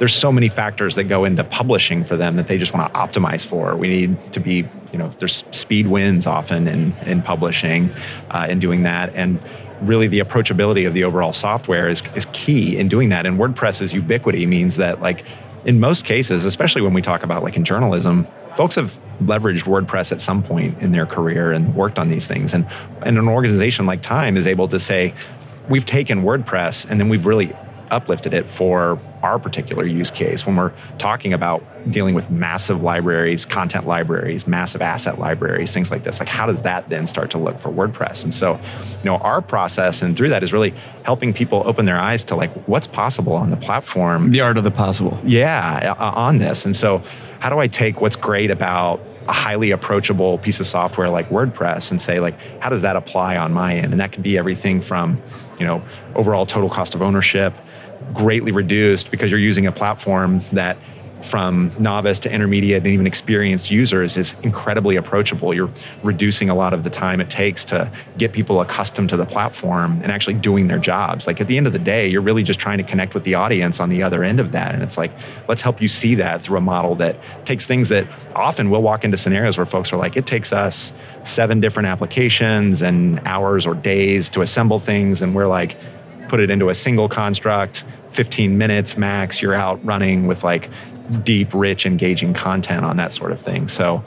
[0.00, 2.98] there's so many factors that go into publishing for them that they just want to
[2.98, 3.76] optimize for.
[3.76, 7.94] We need to be, you know, there's speed wins often in in publishing,
[8.30, 9.38] uh, in doing that, and
[9.82, 13.26] really the approachability of the overall software is, is key in doing that.
[13.26, 15.24] And WordPress's ubiquity means that like
[15.66, 20.12] in most cases, especially when we talk about like in journalism, folks have leveraged WordPress
[20.12, 22.54] at some point in their career and worked on these things.
[22.54, 22.66] And,
[23.02, 25.14] and an organization like Time is able to say,
[25.68, 27.54] we've taken WordPress and then we've really
[27.90, 33.44] uplifted it for our particular use case when we're talking about dealing with massive libraries,
[33.46, 36.18] content libraries, massive asset libraries, things like this.
[36.20, 38.24] Like, how does that then start to look for WordPress?
[38.24, 40.74] And so, you know, our process and through that is really
[41.04, 44.30] helping people open their eyes to like what's possible on the platform.
[44.30, 45.18] The art of the possible.
[45.24, 46.64] Yeah, uh, on this.
[46.64, 47.02] And so,
[47.40, 51.90] how do I take what's great about a highly approachable piece of software like WordPress
[51.90, 54.80] and say like how does that apply on my end and that could be everything
[54.80, 55.22] from
[55.58, 55.82] you know
[56.14, 57.54] overall total cost of ownership
[58.12, 60.76] greatly reduced because you're using a platform that
[61.22, 65.52] from novice to intermediate and even experienced users is incredibly approachable.
[65.52, 65.70] You're
[66.02, 70.00] reducing a lot of the time it takes to get people accustomed to the platform
[70.02, 71.26] and actually doing their jobs.
[71.26, 73.34] Like at the end of the day, you're really just trying to connect with the
[73.34, 74.74] audience on the other end of that.
[74.74, 75.12] And it's like,
[75.48, 79.04] let's help you see that through a model that takes things that often we'll walk
[79.04, 83.74] into scenarios where folks are like, it takes us seven different applications and hours or
[83.74, 85.20] days to assemble things.
[85.20, 85.76] And we're like,
[86.30, 90.70] put it into a single construct, 15 minutes max, you're out running with like
[91.24, 93.66] deep, rich, engaging content on that sort of thing.
[93.66, 94.04] So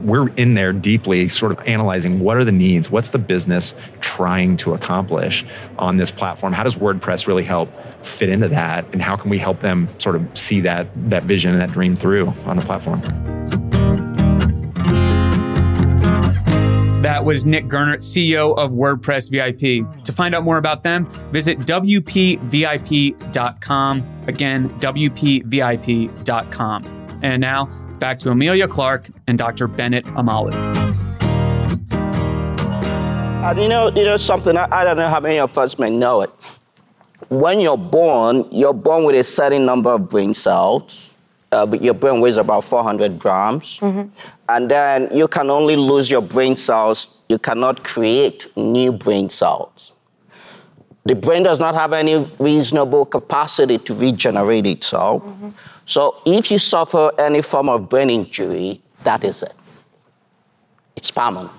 [0.00, 4.56] we're in there deeply sort of analyzing what are the needs, what's the business trying
[4.56, 5.44] to accomplish
[5.78, 6.52] on this platform?
[6.52, 7.70] How does WordPress really help
[8.04, 8.84] fit into that?
[8.92, 11.94] And how can we help them sort of see that that vision and that dream
[11.94, 13.00] through on the platform?
[17.00, 19.86] That was Nick Gernert, CEO of WordPress VIP.
[20.04, 22.24] To find out more about them, visit WPVIP.com.
[24.26, 25.48] Again, WPVIP.com.
[27.22, 29.66] And now back to Emilia Clarke and Dr.
[29.66, 30.52] Bennet Omalu.
[33.42, 35.78] Uh, and you know, you know something, I, I don't know how many of us
[35.78, 36.30] may know it.
[37.30, 41.09] When you're born, you're born with a certain number of brain cells
[41.52, 43.78] uh, your brain weighs about 400 grams.
[43.78, 44.08] Mm-hmm.
[44.48, 49.92] And then you can only lose your brain cells, you cannot create new brain cells.
[51.06, 55.24] The brain does not have any reasonable capacity to regenerate itself.
[55.24, 55.50] Mm-hmm.
[55.86, 59.54] So if you suffer any form of brain injury, that is it.
[60.96, 61.50] It's permanent.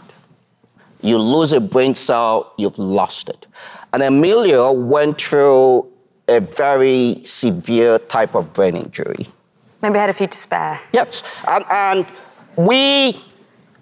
[1.01, 3.47] You lose a brain cell, you've lost it.
[3.91, 5.91] And Emilia went through
[6.27, 9.27] a very severe type of brain injury.
[9.81, 10.79] Maybe I had a few to spare.
[10.93, 11.23] Yes.
[11.47, 12.05] And, and
[12.55, 13.21] we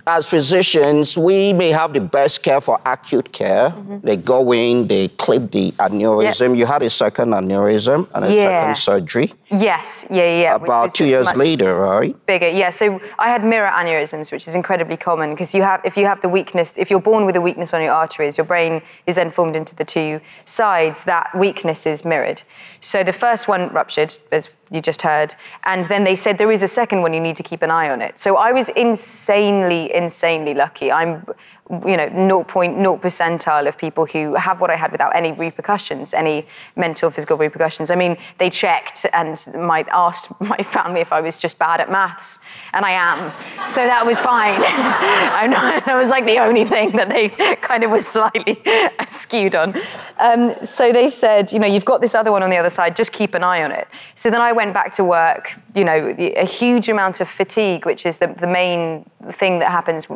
[0.10, 3.70] as physicians, we may have the best care for acute care.
[3.70, 4.00] Mm-hmm.
[4.02, 6.50] They go in, they clip the aneurysm.
[6.50, 6.58] Yep.
[6.58, 8.46] You had a second aneurysm and a yeah.
[8.48, 9.34] second surgery.
[9.52, 10.56] Yes, yeah, yeah.
[10.56, 12.16] About two years later, right?
[12.26, 12.72] Bigger, yeah.
[12.72, 16.22] So I had mirror aneurysms, which is incredibly common because you have, if you have
[16.22, 19.30] the weakness, if you're born with a weakness on your arteries, your brain is then
[19.30, 21.04] formed into the two sides.
[21.04, 22.42] That weakness is mirrored.
[22.82, 25.36] So the first one ruptured, as you just heard.
[25.63, 27.89] And then they said there is a second one, you need to keep an eye
[27.89, 28.19] on it.
[28.19, 30.91] So I was insanely, insanely lucky.
[30.91, 31.25] I'm
[31.69, 36.47] you know 0.0 percentile of people who have what I had without any repercussions, any
[36.75, 37.91] mental, physical repercussions.
[37.91, 41.91] I mean, they checked and might asked my family if I was just bad at
[41.91, 42.39] maths,
[42.73, 43.32] and I am,
[43.67, 44.62] so that was fine.
[44.65, 48.62] I know that was like the only thing that they kind of was slightly
[49.08, 49.79] skewed on.
[50.17, 52.95] Um, so they said, you know, you've got this other one on the other side,
[52.95, 53.88] just keep an eye on it.
[54.15, 55.53] So then I went back to work.
[55.75, 60.08] You know, a huge amount of fatigue, which is the, the main thing that happens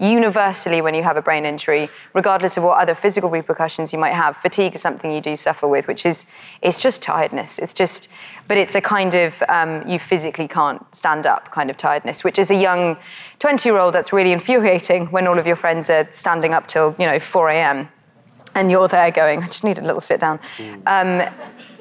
[0.00, 4.14] universally when you have a brain injury, regardless of what other physical repercussions you might
[4.14, 4.36] have.
[4.36, 6.26] Fatigue is something you do suffer with, which is
[6.62, 7.58] it's just tiredness.
[7.58, 8.08] It's just,
[8.48, 12.38] but it's a kind of um, you physically can't stand up kind of tiredness, which
[12.38, 12.96] is a young
[13.38, 16.94] 20 year old that's really infuriating when all of your friends are standing up till
[16.98, 17.88] you know 4 a.m.
[18.54, 20.40] and you're there going, I just need a little sit down.
[20.58, 20.82] Mm.
[20.86, 21.34] Um,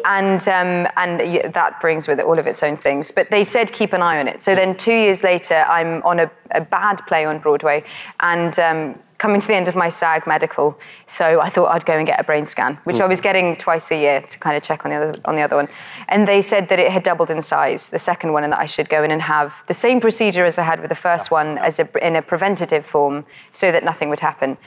[0.06, 3.12] and um, and that brings with it all of its own things.
[3.12, 4.42] But they said keep an eye on it.
[4.42, 7.84] So then two years later, I'm on a, a bad play on Broadway,
[8.20, 11.98] and um, coming to the end of my SAG medical, so I thought I'd go
[11.98, 13.02] and get a brain scan, which mm.
[13.02, 15.42] I was getting twice a year to kind of check on the other on the
[15.42, 15.68] other one.
[16.10, 18.66] And they said that it had doubled in size, the second one, and that I
[18.66, 21.58] should go in and have the same procedure as I had with the first one,
[21.60, 24.58] as a, in a preventative form, so that nothing would happen.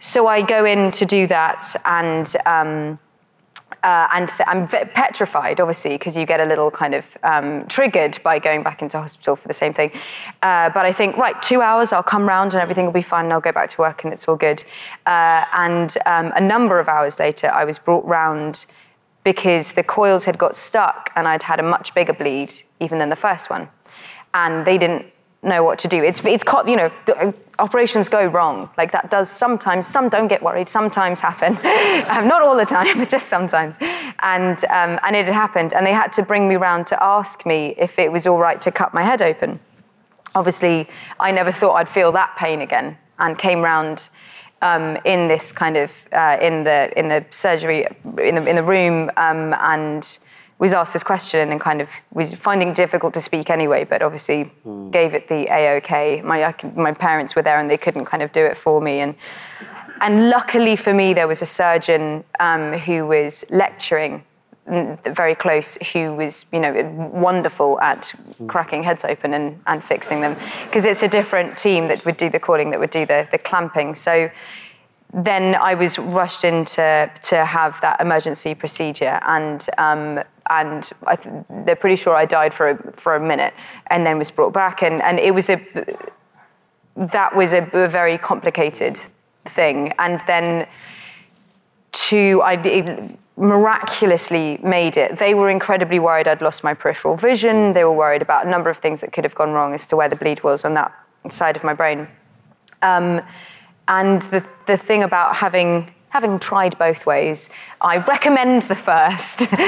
[0.00, 2.98] so I go in to do that, and um,
[3.82, 7.66] uh, and th- I'm v- petrified, obviously, because you get a little kind of um,
[7.66, 9.90] triggered by going back into hospital for the same thing.
[10.42, 13.24] Uh, but I think, right, two hours, I'll come round and everything will be fine,
[13.24, 14.64] and I'll go back to work and it's all good.
[15.06, 18.66] Uh, and um, a number of hours later, I was brought round
[19.24, 23.10] because the coils had got stuck and I'd had a much bigger bleed even than
[23.10, 23.68] the first one.
[24.32, 25.06] And they didn't
[25.42, 26.02] know what to do.
[26.02, 28.68] It's, it's you know, uh, operations go wrong.
[28.76, 29.86] Like that does sometimes.
[29.86, 30.68] Some don't get worried.
[30.68, 31.56] Sometimes happen.
[32.08, 33.76] um, not all the time, but just sometimes.
[34.20, 35.74] And um, and it had happened.
[35.74, 38.60] And they had to bring me round to ask me if it was all right
[38.60, 39.60] to cut my head open.
[40.34, 44.10] Obviously, I never thought I'd feel that pain again, and came round.
[44.60, 47.86] Um, in this kind of uh, in the in the surgery
[48.20, 50.18] in the in the room um, and
[50.58, 54.50] was asked this question and kind of was finding difficult to speak anyway, but obviously
[54.66, 54.90] mm.
[54.90, 56.22] gave it the a-OK.
[56.22, 59.00] My, my parents were there and they couldn't kind of do it for me.
[59.00, 59.14] And,
[60.00, 64.24] and luckily for me, there was a surgeon um, who was lecturing
[65.06, 68.12] very close who was you know wonderful at
[68.48, 72.28] cracking heads open and, and fixing them because it's a different team that would do
[72.28, 74.30] the calling that would do the, the clamping so
[75.12, 81.44] then I was rushed in to, to have that emergency procedure, and um, and th-
[81.64, 83.54] they're pretty sure I died for a, for a minute,
[83.88, 85.60] and then was brought back, and, and it was a
[86.96, 88.98] that was a, a very complicated
[89.46, 90.66] thing, and then
[91.92, 95.16] to I miraculously made it.
[95.16, 97.72] They were incredibly worried I'd lost my peripheral vision.
[97.72, 99.96] They were worried about a number of things that could have gone wrong as to
[99.96, 100.92] where the bleed was on that
[101.30, 102.08] side of my brain.
[102.82, 103.22] Um,
[103.88, 109.40] and the, the thing about having having tried both ways, I recommend the first.
[109.40, 109.60] Because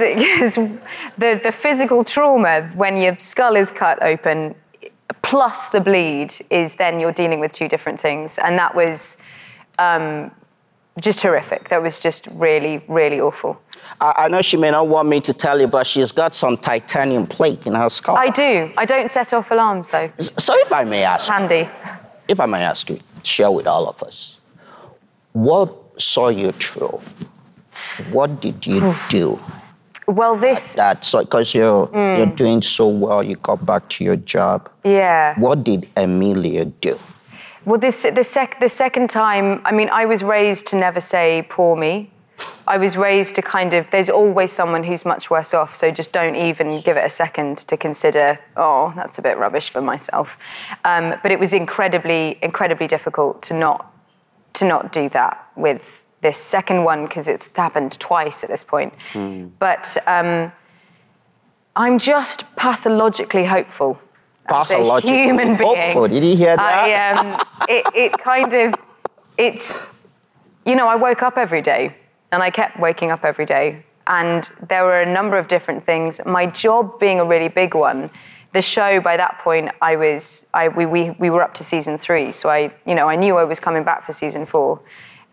[0.58, 0.80] um,
[1.18, 4.54] the, the physical trauma, when your skull is cut open,
[5.20, 8.38] plus the bleed, is then you're dealing with two different things.
[8.38, 9.18] And that was
[9.78, 10.30] um,
[10.98, 11.68] just horrific.
[11.68, 13.60] That was just really, really awful.
[14.00, 16.56] I, I, know she may not want me to tell you, but she's got some
[16.56, 18.16] titanium plate in her skull.
[18.16, 18.72] I do.
[18.78, 20.10] I don't set off alarms, though.
[20.18, 21.30] So if I may ask.
[21.30, 21.68] Handy
[22.28, 24.38] if I may ask you, share with all of us,
[25.32, 27.00] what saw you through?
[28.10, 29.38] What did you do?
[30.06, 32.16] Well, this that so because you're mm.
[32.16, 34.70] you're doing so well, you got back to your job.
[34.82, 35.38] Yeah.
[35.38, 36.98] What did Emilia do?
[37.66, 39.60] Well, this the sec the second time.
[39.66, 42.10] I mean, I was raised to never say "poor me."
[42.66, 46.12] I was raised to kind of, there's always someone who's much worse off, so just
[46.12, 50.36] don't even give it a second to consider, oh, that's a bit rubbish for myself.
[50.84, 53.92] Um, but it was incredibly, incredibly difficult to not,
[54.54, 58.92] to not do that with this second one because it's happened twice at this point.
[59.12, 59.50] Mm.
[59.58, 60.52] But um,
[61.74, 63.98] I'm just pathologically hopeful.
[64.46, 65.76] Pathologically human being.
[65.76, 66.08] hopeful.
[66.08, 66.60] Did you hear that?
[66.60, 68.74] I, um, it, it kind of,
[69.36, 69.70] it,
[70.66, 71.94] you know, I woke up every day
[72.32, 73.84] and I kept waking up every day.
[74.06, 76.20] And there were a number of different things.
[76.24, 78.10] My job being a really big one,
[78.52, 81.98] the show by that point, I was, I, we, we, we were up to season
[81.98, 82.32] three.
[82.32, 84.80] So I, you know, I knew I was coming back for season four.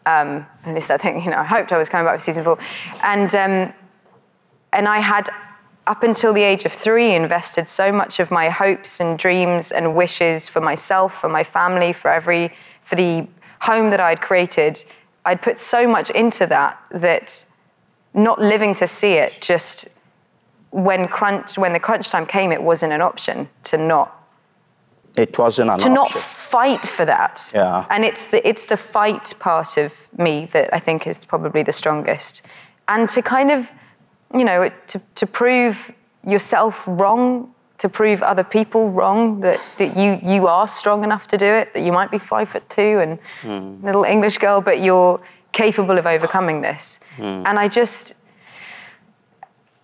[0.06, 2.44] Um, at least I think, you know, I hoped I was coming back for season
[2.44, 2.60] four.
[3.02, 3.74] And, um,
[4.74, 5.30] and I had,
[5.88, 9.96] up until the age of three, invested so much of my hopes and dreams and
[9.96, 13.28] wishes for myself, for my family, for every, for the
[13.62, 14.84] home that I'd created
[15.26, 17.46] I'd put so much into that that
[18.14, 19.88] not living to see it just
[20.72, 24.12] when crunch when the crunch time came it wasn't an option to not
[25.18, 25.94] it wasn't an to option.
[25.94, 27.50] not fight for that.
[27.54, 27.86] Yeah.
[27.90, 31.74] And it's the it's the fight part of me that i think is probably the
[31.74, 32.42] strongest.
[32.88, 33.72] And to kind of
[34.34, 35.92] you know to, to prove
[36.26, 41.38] yourself wrong to prove other people wrong that, that you, you are strong enough to
[41.38, 43.84] do it, that you might be five foot two and mm.
[43.84, 45.20] little English girl, but you're
[45.52, 47.00] capable of overcoming this.
[47.18, 47.44] Mm.
[47.46, 48.14] And I just,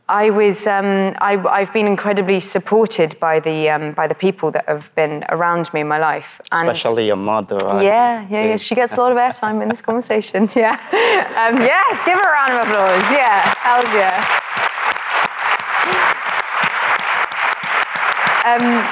[0.08, 4.68] I was, um, I, have been incredibly supported by the, um, by the people that
[4.68, 6.42] have been around me in my life.
[6.52, 7.58] And Especially your mother.
[7.58, 7.84] Right?
[7.84, 8.58] Yeah, yeah, yeah.
[8.58, 10.50] She gets a lot of airtime in this conversation.
[10.56, 10.78] Yeah.
[11.42, 13.12] Um, yes, give her a round of applause.
[13.12, 14.42] Yeah, how's yeah.
[18.46, 18.88] Um,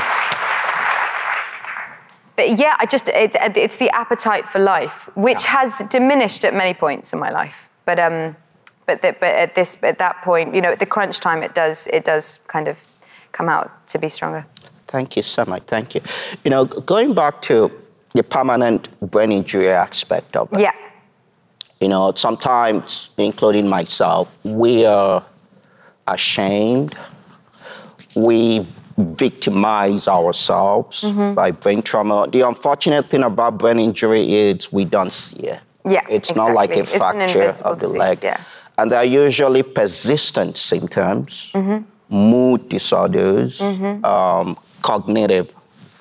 [2.35, 5.57] but yeah, I just it, it's the appetite for life, which yeah.
[5.57, 7.69] has diminished at many points in my life.
[7.85, 8.35] But um,
[8.85, 11.53] but the, but at this at that point, you know, at the crunch time, it
[11.53, 12.79] does it does kind of
[13.31, 14.45] come out to be stronger.
[14.87, 15.63] Thank you so much.
[15.63, 16.01] Thank you.
[16.43, 17.71] You know, going back to
[18.13, 20.61] the permanent brain injury aspect of it.
[20.61, 20.73] Yeah.
[21.79, 25.23] You know, sometimes, including myself, we are
[26.07, 26.97] ashamed.
[28.15, 28.65] We
[28.99, 32.27] victimize ourselves by brain trauma.
[32.31, 35.59] The unfortunate thing about brain injury is we don't see it.
[35.87, 36.85] Yeah, It's not like a.
[36.85, 38.19] Fracture of the disease, leg.
[38.23, 38.41] yeah.
[38.77, 41.79] And there are usually persistent symptoms, Mm-hmm.
[42.15, 45.51] mood disorders, um, cognitive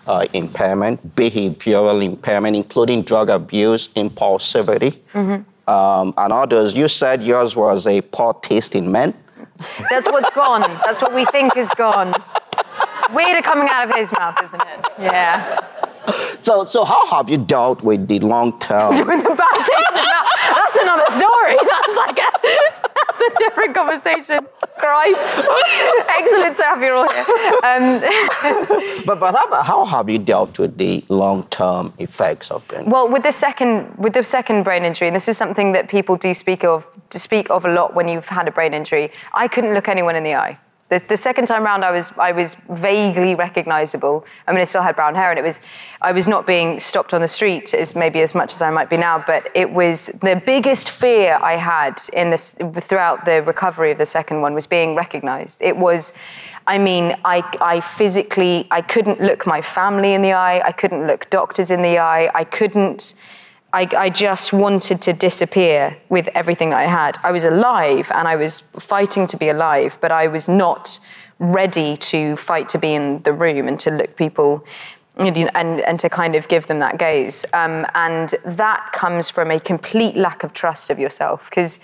[0.06, 5.70] uh, impairment, behavioral impairment, including drug abuse, impulsivity, Mm-hmm.
[5.70, 6.74] um, and others.
[6.74, 9.14] You said yours was a poor taste in men.
[9.90, 10.62] That's what's gone.
[10.84, 12.14] That's what we think is gone.
[13.14, 14.86] Weirder coming out of his mouth, isn't it?
[14.98, 15.60] Yeah.
[16.40, 18.94] So, so how have you dealt with the long term?
[19.06, 20.28] With the bad taste mouth.
[20.54, 21.56] That's another story.
[21.70, 24.46] That's like a, that's a different conversation.
[24.78, 25.38] Christ.
[26.08, 27.24] Excellent to have you all here.
[27.64, 32.88] Um, but but how, how have you dealt with the long term effects of brain?
[32.88, 36.16] Well, with the second with the second brain injury, and this is something that people
[36.16, 39.10] do speak of to speak of a lot when you've had a brain injury.
[39.32, 40.58] I couldn't look anyone in the eye.
[40.88, 44.24] The, the second time round, I was I was vaguely recognisable.
[44.46, 45.60] I mean, I still had brown hair, and it was
[46.00, 48.88] I was not being stopped on the street as maybe as much as I might
[48.88, 49.22] be now.
[49.26, 54.06] But it was the biggest fear I had in this throughout the recovery of the
[54.06, 55.60] second one was being recognised.
[55.60, 56.12] It was.
[56.66, 60.60] I mean, I, I physically, I couldn't look my family in the eye.
[60.62, 62.30] I couldn't look doctors in the eye.
[62.34, 63.14] I couldn't,
[63.72, 67.18] I, I just wanted to disappear with everything that I had.
[67.22, 70.98] I was alive and I was fighting to be alive, but I was not
[71.38, 74.64] ready to fight to be in the room and to look people
[75.16, 77.44] and, and, and to kind of give them that gaze.
[77.52, 81.50] Um, and that comes from a complete lack of trust of yourself.
[81.50, 81.78] Because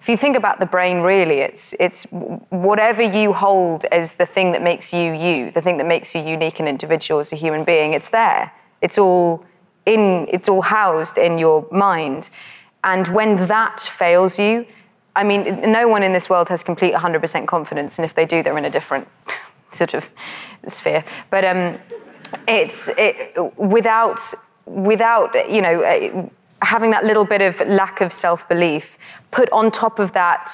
[0.00, 4.52] if you think about the brain, really, it's, it's whatever you hold as the thing
[4.52, 7.64] that makes you you, the thing that makes you unique and individual as a human
[7.64, 8.52] being, it's there.
[8.82, 9.44] It's all
[9.90, 12.30] in, it's all housed in your mind.
[12.84, 14.66] And when that fails you,
[15.16, 18.42] I mean, no one in this world has complete 100% confidence, and if they do,
[18.42, 19.08] they're in a different
[19.72, 20.08] sort of
[20.68, 21.04] sphere.
[21.30, 21.78] But um,
[22.48, 24.20] it's it, without
[24.66, 26.28] without you know uh,
[26.62, 28.98] having that little bit of lack of self-belief
[29.30, 30.52] put on top of that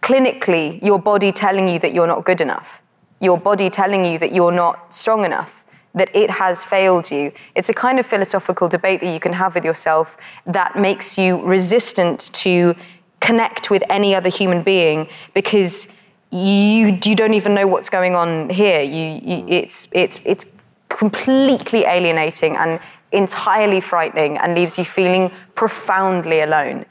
[0.00, 2.80] clinically your body telling you that you're not good enough
[3.20, 5.63] your body telling you that you're not strong enough
[5.94, 7.32] that it has failed you.
[7.54, 10.16] It's a kind of philosophical debate that you can have with yourself
[10.46, 12.74] that makes you resistant to
[13.20, 15.88] connect with any other human being because
[16.30, 18.80] you you don't even know what's going on here.
[18.80, 19.50] You, you mm.
[19.50, 20.44] it's it's it's
[20.88, 22.80] completely alienating and
[23.12, 26.84] entirely frightening and leaves you feeling profoundly alone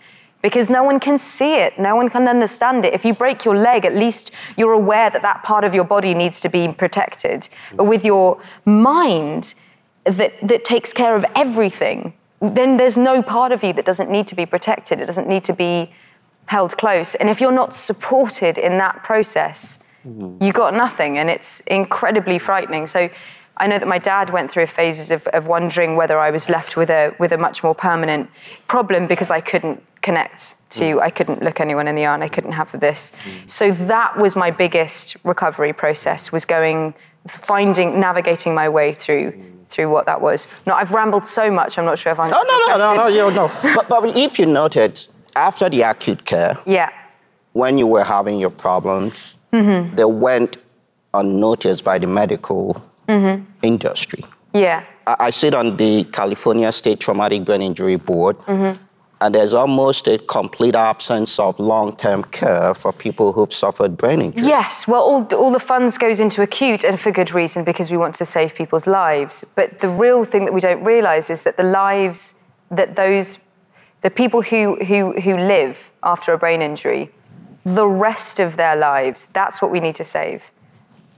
[0.44, 2.94] because no one can see it, no one can understand it.
[2.94, 6.14] If you break your leg, at least you're aware that that part of your body
[6.14, 7.48] needs to be protected.
[7.76, 9.56] But with your mind
[10.04, 14.28] that, that takes care of everything, then there's no part of you that doesn't need
[14.28, 15.91] to be protected, it doesn't need to be
[16.48, 17.16] held close.
[17.16, 19.80] And if you're not supported in that process,
[20.41, 22.86] you got nothing, and it's incredibly frightening.
[22.88, 23.10] So
[23.56, 26.76] I know that my dad went through phases of, of wondering whether I was left
[26.76, 28.30] with a with a much more permanent
[28.68, 32.28] problem because I couldn't connect to, I couldn't look anyone in the eye, and I
[32.28, 33.12] couldn't have this.
[33.47, 36.93] So that was my biggest recovery process: was going,
[37.28, 39.34] finding, navigating my way through
[39.70, 40.47] through what that was.
[40.68, 41.78] No, I've rambled so much.
[41.80, 42.32] I'm not sure if I'm.
[42.36, 43.47] Oh, no, no, no, no, you no.
[43.76, 44.93] But, but if you noted,
[45.36, 46.89] after the acute care, Yeah.
[47.54, 49.95] when you were having your problems, Mm-hmm.
[49.95, 50.58] they went
[51.14, 53.43] unnoticed by the medical Mm-hmm.
[53.62, 54.24] industry.
[54.54, 54.84] Yeah.
[55.08, 58.82] I, I sit on the California State Traumatic Brain Injury Board, Mm-hmm.
[59.24, 64.45] And there's almost a complete absence of long-term care for people who've suffered brain injury.
[64.45, 67.95] Yes, well, all, all the funds goes into acute, and for good reason, because we
[67.95, 69.45] want to save people's lives.
[69.55, 72.34] But the real thing that we don't realise is that the lives
[72.69, 73.38] that those,
[74.01, 77.09] the people who, who, who live after a brain injury,
[77.63, 80.43] the rest of their lives, that's what we need to save.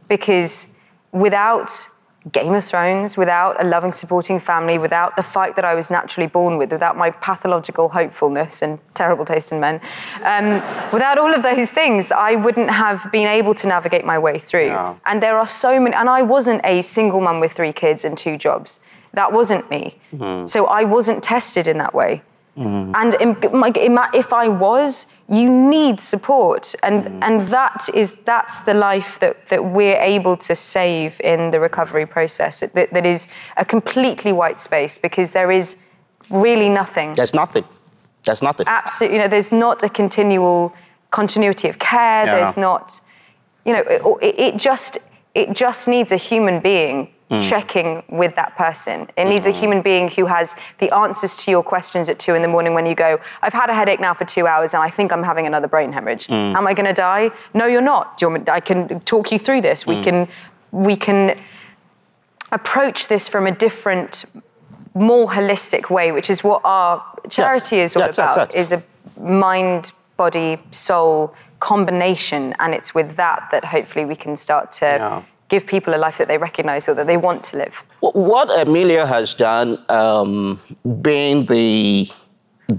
[0.07, 0.67] Because
[1.11, 1.87] without
[2.31, 6.25] Game of Thrones, without a loving, supporting family, without the fight that I was naturally
[6.25, 9.79] born with, without my pathological hopefulness and terrible taste in men,
[10.23, 10.55] um,
[10.91, 14.67] without all of those things, I wouldn't have been able to navigate my way through.
[14.67, 14.95] Yeah.
[15.05, 18.17] And there are so many, and I wasn't a single mum with three kids and
[18.17, 18.79] two jobs.
[19.13, 19.97] That wasn't me.
[20.45, 22.23] So I wasn't tested in that way.
[22.57, 22.93] Mm.
[22.95, 27.19] And in my, if I was, you need support, and mm.
[27.21, 32.05] and that is that's the life that that we're able to save in the recovery
[32.05, 32.61] process.
[32.61, 33.27] That, that is
[33.57, 35.75] a completely white space because there is
[36.29, 37.13] really nothing.
[37.15, 37.65] There's nothing.
[38.23, 38.67] There's nothing.
[38.67, 40.73] Absolutely, you know, there's not a continual
[41.11, 42.25] continuity of care.
[42.25, 42.35] Yeah.
[42.35, 43.01] There's not,
[43.65, 44.97] you know, it, it just
[45.33, 47.49] it just needs a human being Mm.
[47.49, 49.09] checking with that person.
[49.17, 49.59] It needs a mm-hmm.
[49.59, 52.85] human being who has the answers to your questions at two in the morning when
[52.85, 55.47] you go, I've had a headache now for two hours and I think I'm having
[55.47, 56.27] another brain hemorrhage.
[56.27, 56.53] Mm.
[56.53, 57.31] Am I going to die?
[57.55, 58.21] No, you're not.
[58.21, 59.87] You I can talk you through this.
[59.87, 60.03] We mm.
[60.03, 60.27] can
[60.71, 61.41] we can
[62.51, 64.25] approach this from a different,
[64.93, 68.59] more holistic way, which is what our charity is all Yeah, yeah, about, yeah.
[68.59, 68.83] is a
[69.19, 72.53] mind, body, soul combination.
[72.59, 75.23] And it's with that that hopefully we can start to Yeah.
[75.47, 77.83] Give people a life that they recognize or that they want to live.
[77.99, 80.59] What Emilia has done, um,
[81.01, 82.09] being the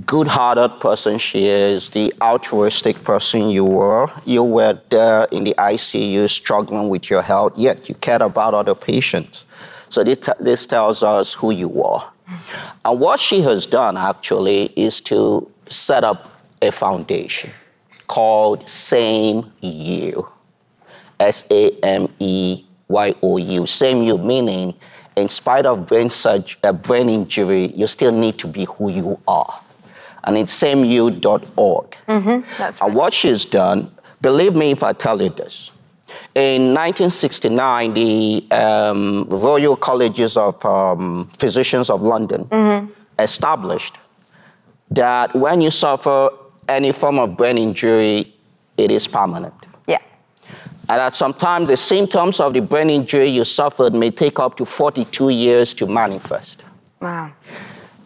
[0.04, 5.54] good hearted person she is, the altruistic person you were, you were there in the
[5.58, 9.44] ICU struggling with your health, yet you cared about other patients.
[9.88, 12.12] So this, tells us who you are.
[12.84, 17.50] And what she has done actually is to set up a foundation
[18.08, 20.30] called SameYou.
[21.20, 23.66] S A M E Y O U.
[23.66, 24.74] Same you, meaning
[25.16, 29.18] in spite of brain, surg- uh, brain injury, you still need to be who you
[29.26, 29.60] are.
[30.24, 31.96] And it's sameyou.org.
[32.58, 33.90] That's And what she's done,
[34.20, 35.70] believe me if I tell you this,
[36.34, 43.96] in 1969, the um, Royal Colleges of um, Physicians of London established
[44.90, 46.30] that when you suffer
[46.68, 48.32] any form of brain injury,
[48.76, 49.54] it is permanent.
[50.88, 54.64] And that sometimes the symptoms of the brain injury you suffered may take up to
[54.64, 56.62] 42 years to manifest.
[57.00, 57.32] Wow.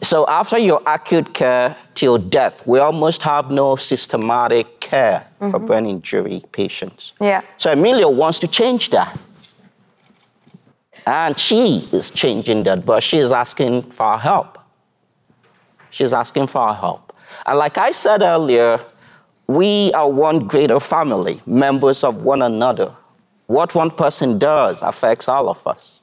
[0.03, 5.67] So after your acute care till death, we almost have no systematic care for mm-hmm.
[5.67, 7.13] brain injury patients.
[7.21, 7.43] Yeah.
[7.59, 9.19] So Emilia wants to change that.
[11.07, 14.59] And she is changing that, but she's asking for our help.
[15.91, 17.13] She's asking for our help.
[17.47, 18.81] And like I said earlier,
[19.51, 22.95] we are one greater family, members of one another.
[23.49, 26.03] What one person does affects all of us.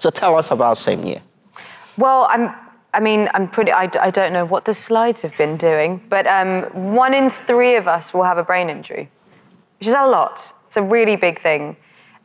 [0.00, 1.20] So tell us about SameYou.
[1.96, 2.52] Well, I'm.
[2.94, 3.70] I mean, I'm pretty.
[3.70, 6.62] I, I don't know what the slides have been doing, but um,
[6.94, 9.08] one in three of us will have a brain injury,
[9.78, 10.52] which is a lot.
[10.66, 11.76] It's a really big thing.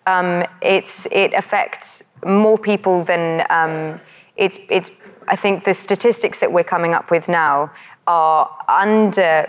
[0.08, 4.02] Um, it's it affects more people than um,
[4.38, 4.90] it's it's.
[5.28, 7.72] I think the statistics that we're coming up with now
[8.08, 9.48] are under.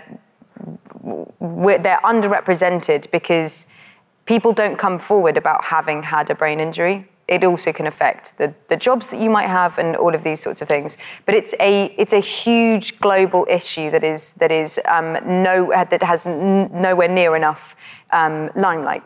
[1.39, 3.65] They're underrepresented because
[4.25, 7.07] people don't come forward about having had a brain injury.
[7.27, 10.39] It also can affect the, the jobs that you might have and all of these
[10.39, 10.97] sorts of things.
[11.25, 15.13] But it's a it's a huge global issue that is that is um,
[15.43, 17.75] no that has n- nowhere near enough
[18.11, 19.03] um, limelight.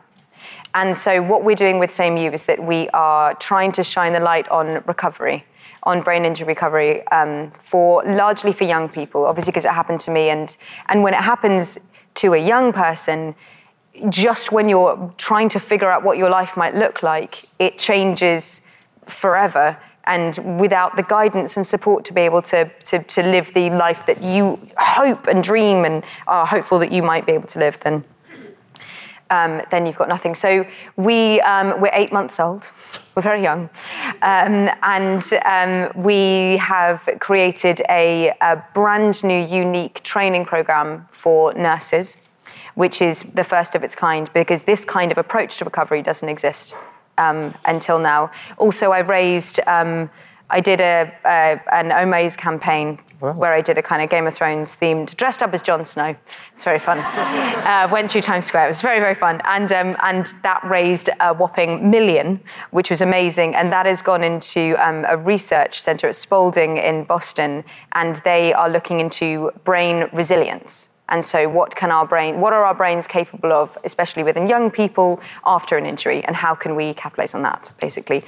[0.76, 4.20] And so what we're doing with SameYou is that we are trying to shine the
[4.20, 5.44] light on recovery,
[5.84, 10.12] on brain injury recovery um, for largely for young people, obviously because it happened to
[10.12, 10.30] me.
[10.30, 10.56] And,
[10.88, 11.80] and when it happens
[12.16, 13.34] to a young person,
[14.10, 18.62] just when you're trying to figure out what your life might look like, it changes
[19.06, 19.78] forever.
[20.06, 24.06] And without the guidance and support to be able to, to, to live the life
[24.06, 27.80] that you hope and dream and are hopeful that you might be able to live,
[27.82, 28.04] then
[29.30, 30.36] um, then you've got nothing.
[30.36, 30.66] So
[30.96, 32.70] we um, we're eight months old.
[33.16, 33.70] We're very young,
[34.22, 42.18] um, and um, we have created a, a brand new, unique training program for nurses,
[42.76, 46.30] which is the first of its kind because this kind of approach to recovery doesn't
[46.30, 46.76] exist
[47.18, 48.32] um, until now.
[48.58, 49.60] Also, I've raised.
[50.52, 54.76] I did a, an Omaze campaign where I did a kind of Game of Thrones
[54.76, 56.16] themed, dressed up as Jon Snow.
[56.54, 57.00] It's very fun.
[57.00, 58.66] uh, went through Times Square.
[58.66, 62.40] It was very very fun, and um, and that raised a whopping million,
[62.72, 63.56] which was amazing.
[63.56, 68.54] And that has gone into um, a research center at Spaulding in Boston, and they
[68.54, 70.88] are looking into brain resilience.
[71.10, 72.40] And so, what can our brain?
[72.40, 76.56] What are our brains capable of, especially within young people after an injury, and how
[76.56, 78.24] can we capitalize on that, basically?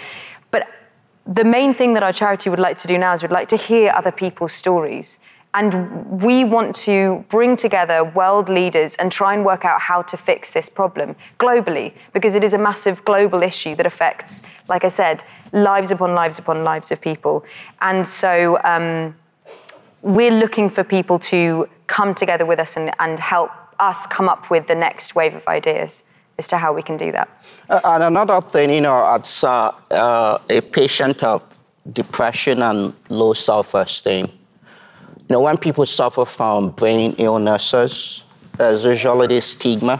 [1.25, 3.57] The main thing that our charity would like to do now is we'd like to
[3.57, 5.19] hear other people's stories.
[5.53, 10.15] And we want to bring together world leaders and try and work out how to
[10.15, 14.87] fix this problem globally, because it is a massive global issue that affects, like I
[14.87, 17.43] said, lives upon lives upon lives of people.
[17.81, 19.13] And so um,
[20.01, 24.49] we're looking for people to come together with us and, and help us come up
[24.49, 26.03] with the next wave of ideas
[26.41, 27.27] as to how we can do that.
[27.69, 31.41] Uh, and another thing, you know, as uh, uh, a patient of
[31.93, 38.23] depression and low self-esteem, you know, when people suffer from brain illnesses,
[38.57, 39.95] there's usually this stigma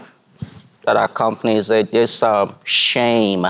[0.86, 3.46] that accompanies it, this um, shame.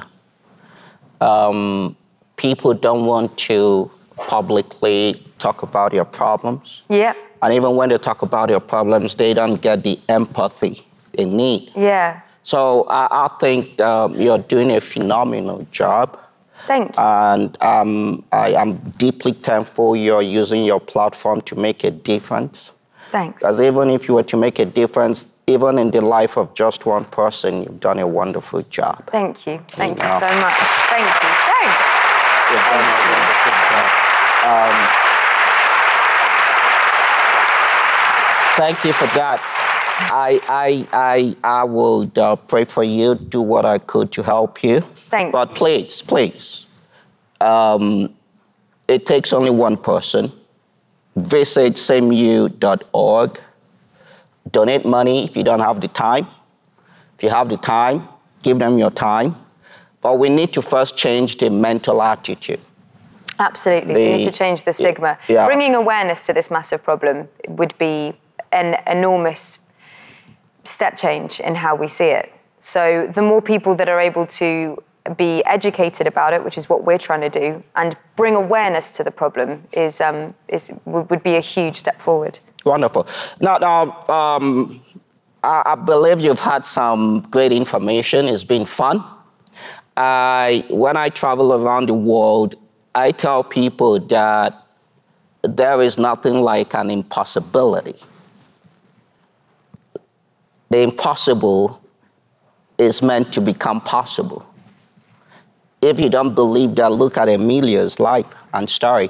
[1.22, 1.96] Um,
[2.36, 6.84] people don't want to publicly talk about their problems.
[6.90, 10.86] Yeah, And even when they talk about their problems, they don't get the empathy
[11.18, 11.72] they need.
[11.76, 12.22] yeah.
[12.44, 16.18] So I, I think um, you're doing a phenomenal job.
[16.66, 17.04] Thank you.
[17.04, 22.72] And um, I am deeply thankful you're using your platform to make a difference.
[23.12, 23.40] Thanks.
[23.44, 26.86] Because even if you were to make a difference, even in the life of just
[26.86, 29.06] one person, you've done a wonderful job.
[29.08, 29.60] Thank you.
[29.72, 30.20] Thank you Yeah.
[30.20, 30.58] so much.
[30.90, 31.30] Thank you.
[31.52, 31.84] Thanks.
[32.52, 33.88] You've done a wonderful job.
[34.52, 34.76] Um,
[38.56, 39.61] thank you for that.
[40.10, 44.64] I, I, I, I will uh, pray for you, do what I could to help
[44.64, 44.82] you.
[45.10, 46.66] Thank But please, please,
[47.40, 48.14] um,
[48.88, 50.32] it takes only one person.
[51.16, 53.40] Visit sameyou.org.
[54.50, 56.28] Donate money if you don't have the time.
[57.18, 58.08] If you have the time,
[58.42, 59.36] give them your time.
[60.02, 62.60] But we need to first change the mental attitude.
[63.40, 63.94] Absolutely.
[63.94, 65.18] we need to change the stigma.
[65.28, 65.46] yeah.
[65.48, 68.14] Bringing awareness to this massive problem would be
[68.52, 69.58] an enormous
[70.64, 72.32] step change in how we see it.
[72.60, 74.82] So the more people that are able to
[75.18, 79.04] be educated about it, which is what we're trying to do, and bring awareness to
[79.04, 82.40] the problem is, um, is would be a huge step forward.
[82.66, 83.08] Wonderful.
[83.40, 84.82] Now, now um,
[85.44, 88.28] I, I believe you've had some great information.
[88.28, 89.04] It's been fun.
[89.98, 92.56] I, when I travel around the world,
[92.94, 94.68] I tell people that
[95.44, 97.96] there is nothing like an impossibility.
[100.72, 101.82] The impossible
[102.78, 104.46] is meant to become possible.
[105.82, 109.10] If you don't believe that, look at Emilia's life and story.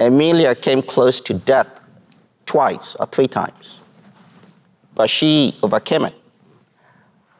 [0.00, 1.68] Emilia came close to death
[2.46, 3.78] twice or three times,
[4.96, 6.14] but she overcame it.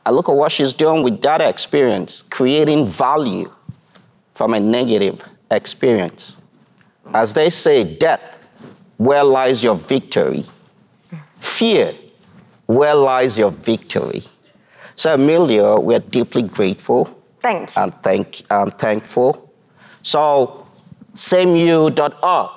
[0.06, 3.50] And look at what she's doing with that experience, creating value
[4.34, 6.36] from a negative experience.
[7.12, 8.38] As they say, death,
[8.98, 10.44] where lies your victory?
[11.40, 11.96] Fear,
[12.74, 14.22] where lies your victory?
[14.96, 17.08] So, Emilia, we're deeply grateful
[17.40, 17.82] Thank you.
[17.82, 19.50] and thank, I'm thankful.
[20.02, 20.66] So,
[21.14, 22.50] sameyou.org,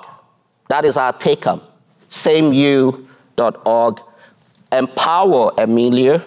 [0.68, 1.62] that is our take home.
[2.08, 4.00] Sameyou.org.
[4.72, 6.24] Empower Emilia,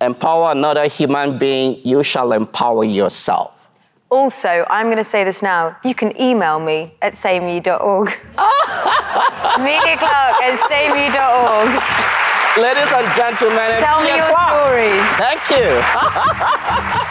[0.00, 3.52] empower another human being, you shall empower yourself.
[4.10, 5.76] Also, I'm going to say this now.
[5.82, 8.08] You can email me at sameyou.org.
[9.56, 12.13] Emilia Clarke at sameyou.org.
[12.56, 14.48] Ladies and gentlemen, Tell me your Clarke.
[14.70, 15.02] stories.
[15.18, 17.00] Thank you.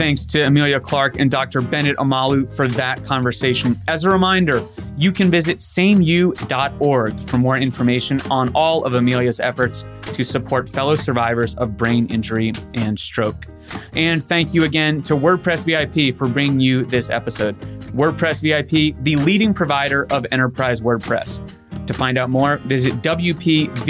[0.00, 1.60] Thanks to Emilia Clarke and Dr.
[1.60, 3.78] Bennet Omalu for that conversation.
[3.86, 9.84] As a reminder, you can visit sameyou.org for more information on all of Emilia's efforts
[10.14, 13.44] to support fellow survivors of brain injury and stroke.
[13.92, 17.60] And thank you again to WordPress VIP for bringing you this episode.
[17.92, 21.42] WordPress VIP, the leading provider of enterprise WordPress.
[21.86, 23.80] To find out more, visit WPVIP.com.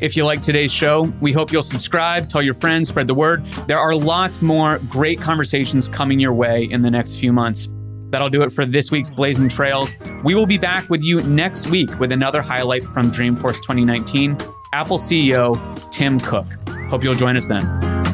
[0.00, 3.44] If you like today's show, we hope you'll subscribe, tell your friends, spread the word.
[3.66, 7.68] There are lots more great conversations coming your way in the next few months.
[8.10, 9.94] That'll do it for this week's Blazing Trails.
[10.24, 14.36] We will be back with you next week with another highlight from Dreamforce 2019
[14.72, 16.46] Apple CEO Tim Cook.
[16.90, 18.07] Hope you'll join us then.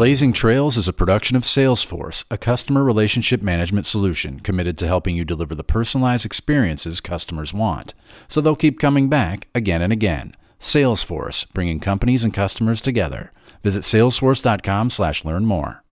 [0.00, 5.14] Blazing Trails is a production of Salesforce, a customer relationship management solution committed to helping
[5.14, 7.92] you deliver the personalized experiences customers want,
[8.26, 10.34] so they'll keep coming back again and again.
[10.58, 13.30] Salesforce, bringing companies and customers together.
[13.62, 15.84] Visit salesforce.com/learn more.